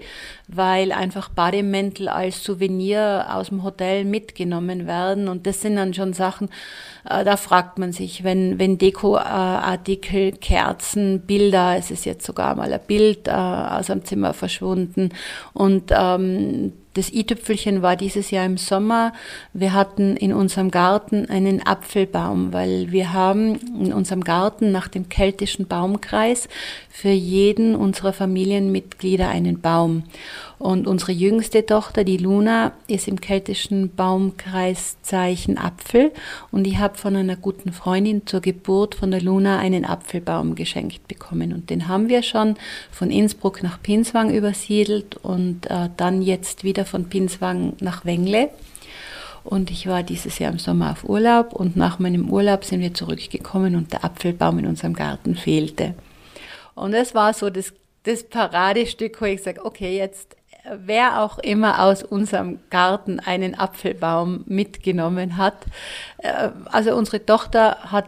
weil 0.47 0.91
einfach 0.91 1.29
Bademäntel 1.29 2.09
als 2.09 2.43
Souvenir 2.43 3.27
aus 3.29 3.49
dem 3.49 3.63
Hotel 3.63 4.05
mitgenommen 4.05 4.87
werden 4.87 5.27
und 5.27 5.45
das 5.45 5.61
sind 5.61 5.75
dann 5.75 5.93
schon 5.93 6.13
Sachen, 6.13 6.49
äh, 7.07 7.23
da 7.23 7.37
fragt 7.37 7.77
man 7.77 7.91
sich, 7.91 8.23
wenn, 8.23 8.57
wenn 8.57 8.77
Dekoartikel, 8.77 10.31
Kerzen, 10.31 11.21
Bilder, 11.21 11.75
es 11.77 11.91
ist 11.91 12.05
jetzt 12.05 12.25
sogar 12.25 12.55
mal 12.55 12.73
ein 12.73 12.79
Bild 12.87 13.27
äh, 13.27 13.31
aus 13.31 13.89
einem 13.89 14.03
Zimmer 14.03 14.33
verschwunden 14.33 15.09
und 15.53 15.91
ähm, 15.91 16.73
das 16.95 17.11
i-Tüpfelchen 17.11 17.81
war 17.81 17.95
dieses 17.97 18.31
Jahr 18.31 18.45
im 18.45 18.57
Sommer. 18.57 19.13
Wir 19.53 19.73
hatten 19.73 20.15
in 20.15 20.33
unserem 20.33 20.71
Garten 20.71 21.29
einen 21.29 21.65
Apfelbaum, 21.65 22.53
weil 22.53 22.91
wir 22.91 23.11
haben 23.11 23.55
in 23.79 23.93
unserem 23.93 24.23
Garten 24.23 24.71
nach 24.71 24.87
dem 24.87 25.09
keltischen 25.09 25.67
Baumkreis 25.67 26.47
für 26.89 27.09
jeden 27.09 27.75
unserer 27.75 28.13
Familienmitglieder 28.13 29.27
einen 29.27 29.59
Baum. 29.59 30.03
Und 30.57 30.87
unsere 30.87 31.11
jüngste 31.11 31.65
Tochter, 31.65 32.03
die 32.03 32.17
Luna, 32.17 32.71
ist 32.87 33.07
im 33.07 33.19
keltischen 33.19 33.93
Baumkreiszeichen 33.93 35.57
Apfel. 35.57 36.11
Und 36.51 36.65
ich 36.65 36.77
habe 36.77 36.97
von 36.97 37.15
einer 37.15 37.35
guten 37.35 37.73
Freundin 37.73 38.25
zur 38.25 38.41
Geburt 38.41 38.95
von 38.95 39.11
der 39.11 39.21
Luna 39.21 39.59
einen 39.59 39.85
Apfelbaum 39.85 40.55
geschenkt 40.55 41.07
bekommen. 41.07 41.51
Und 41.51 41.69
den 41.69 41.87
haben 41.87 42.07
wir 42.07 42.23
schon 42.23 42.55
von 42.91 43.11
Innsbruck 43.11 43.63
nach 43.63 43.81
Pinswang 43.81 44.33
übersiedelt 44.33 45.17
und 45.17 45.69
äh, 45.69 45.89
dann 45.97 46.21
jetzt 46.21 46.63
wieder 46.63 46.85
von 46.85 47.09
Pinswang 47.09 47.73
nach 47.81 48.05
Wengle. 48.05 48.49
Und 49.43 49.69
ich 49.69 49.85
war 49.85 50.01
dieses 50.01 50.39
Jahr 50.39 50.51
im 50.51 50.57
Sommer 50.57 50.91
auf 50.91 51.07
Urlaub 51.07 51.53
und 51.53 51.75
nach 51.75 51.99
meinem 51.99 52.29
Urlaub 52.31 52.65
sind 52.65 52.79
wir 52.81 52.95
zurückgekommen 52.95 53.75
und 53.75 53.93
der 53.93 54.03
Apfelbaum 54.03 54.57
in 54.57 54.65
unserem 54.65 54.93
Garten 54.93 55.35
fehlte. 55.35 55.93
Und 56.73 56.93
es 56.93 57.13
war 57.13 57.31
so 57.33 57.51
das, 57.51 57.71
das 58.03 58.23
Paradestück, 58.23 59.21
wo 59.21 59.25
ich 59.25 59.43
sage, 59.43 59.63
okay, 59.63 59.97
jetzt 59.97 60.35
wer 60.85 61.21
auch 61.21 61.37
immer 61.39 61.83
aus 61.83 62.03
unserem 62.03 62.59
Garten 62.69 63.19
einen 63.19 63.57
Apfelbaum 63.57 64.43
mitgenommen 64.47 65.37
hat. 65.37 65.55
Äh, 66.17 66.49
also 66.71 66.95
unsere 66.95 67.25
Tochter 67.25 67.91
hat 67.91 68.05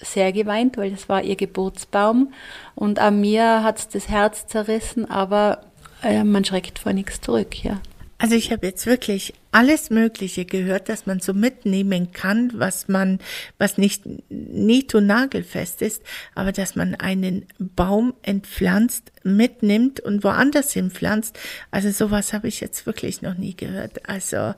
sehr 0.00 0.32
geweint, 0.32 0.76
weil 0.76 0.90
das 0.90 1.08
war 1.08 1.22
ihr 1.22 1.36
Geburtsbaum. 1.36 2.32
Und 2.74 2.98
an 2.98 3.20
mir 3.20 3.62
hat 3.62 3.78
es 3.78 3.88
das 3.88 4.08
Herz 4.08 4.46
zerrissen, 4.46 5.10
aber 5.10 5.62
äh, 6.02 6.24
man 6.24 6.44
schreckt 6.44 6.78
vor 6.78 6.92
nichts 6.92 7.20
zurück, 7.20 7.64
ja. 7.64 7.80
Also 8.20 8.34
ich 8.34 8.50
habe 8.50 8.66
jetzt 8.66 8.84
wirklich 8.86 9.32
alles 9.52 9.90
Mögliche 9.90 10.44
gehört, 10.44 10.88
dass 10.88 11.06
man 11.06 11.20
so 11.20 11.32
mitnehmen 11.32 12.10
kann, 12.10 12.50
was 12.52 12.88
man, 12.88 13.20
was 13.58 13.78
nicht 13.78 14.02
nied- 14.28 14.94
und 14.96 15.06
nagelfest 15.06 15.82
ist, 15.82 16.02
aber 16.34 16.50
dass 16.50 16.74
man 16.74 16.96
einen 16.96 17.46
Baum 17.60 18.14
entpflanzt, 18.22 19.12
mitnimmt 19.22 20.00
und 20.00 20.24
woanders 20.24 20.72
hinpflanzt. 20.72 21.38
Also 21.70 21.90
sowas 21.92 22.32
habe 22.32 22.48
ich 22.48 22.60
jetzt 22.60 22.86
wirklich 22.86 23.22
noch 23.22 23.38
nie 23.38 23.54
gehört. 23.54 24.08
Also 24.08 24.52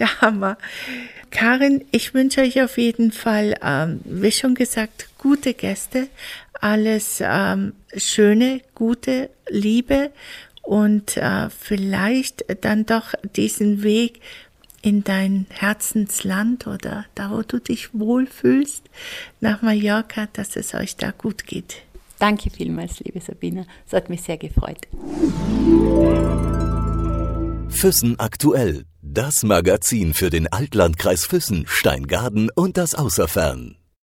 der 0.00 0.20
Hammer. 0.20 0.58
Karin, 1.30 1.84
ich 1.92 2.14
wünsche 2.14 2.40
euch 2.40 2.60
auf 2.62 2.78
jeden 2.78 3.12
Fall, 3.12 3.54
ähm, 3.62 4.00
wie 4.04 4.32
schon 4.32 4.56
gesagt, 4.56 5.08
gute 5.18 5.54
Gäste, 5.54 6.08
alles 6.60 7.22
ähm, 7.22 7.74
Schöne, 7.96 8.60
gute, 8.74 9.30
Liebe 9.48 10.10
und 10.64 11.16
äh, 11.16 11.50
vielleicht 11.50 12.44
dann 12.64 12.86
doch 12.86 13.14
diesen 13.36 13.82
Weg 13.82 14.20
in 14.82 15.02
dein 15.02 15.46
Herzensland 15.50 16.66
oder 16.66 17.06
da, 17.14 17.30
wo 17.30 17.42
du 17.42 17.58
dich 17.58 17.94
wohlfühlst, 17.94 18.82
nach 19.40 19.62
Mallorca, 19.62 20.28
dass 20.32 20.56
es 20.56 20.74
euch 20.74 20.96
da 20.96 21.10
gut 21.10 21.46
geht. 21.46 21.76
Danke 22.18 22.50
vielmals, 22.50 23.00
liebe 23.00 23.20
Sabine. 23.20 23.66
Es 23.86 23.92
hat 23.92 24.10
mich 24.10 24.22
sehr 24.22 24.36
gefreut. 24.36 24.86
Füssen 27.68 28.18
aktuell. 28.18 28.84
Das 29.02 29.42
Magazin 29.42 30.14
für 30.14 30.30
den 30.30 30.46
Altlandkreis 30.50 31.26
Füssen, 31.26 31.66
Steingaden 31.66 32.50
und 32.54 32.76
das 32.76 32.94
Außerfern. 32.94 33.76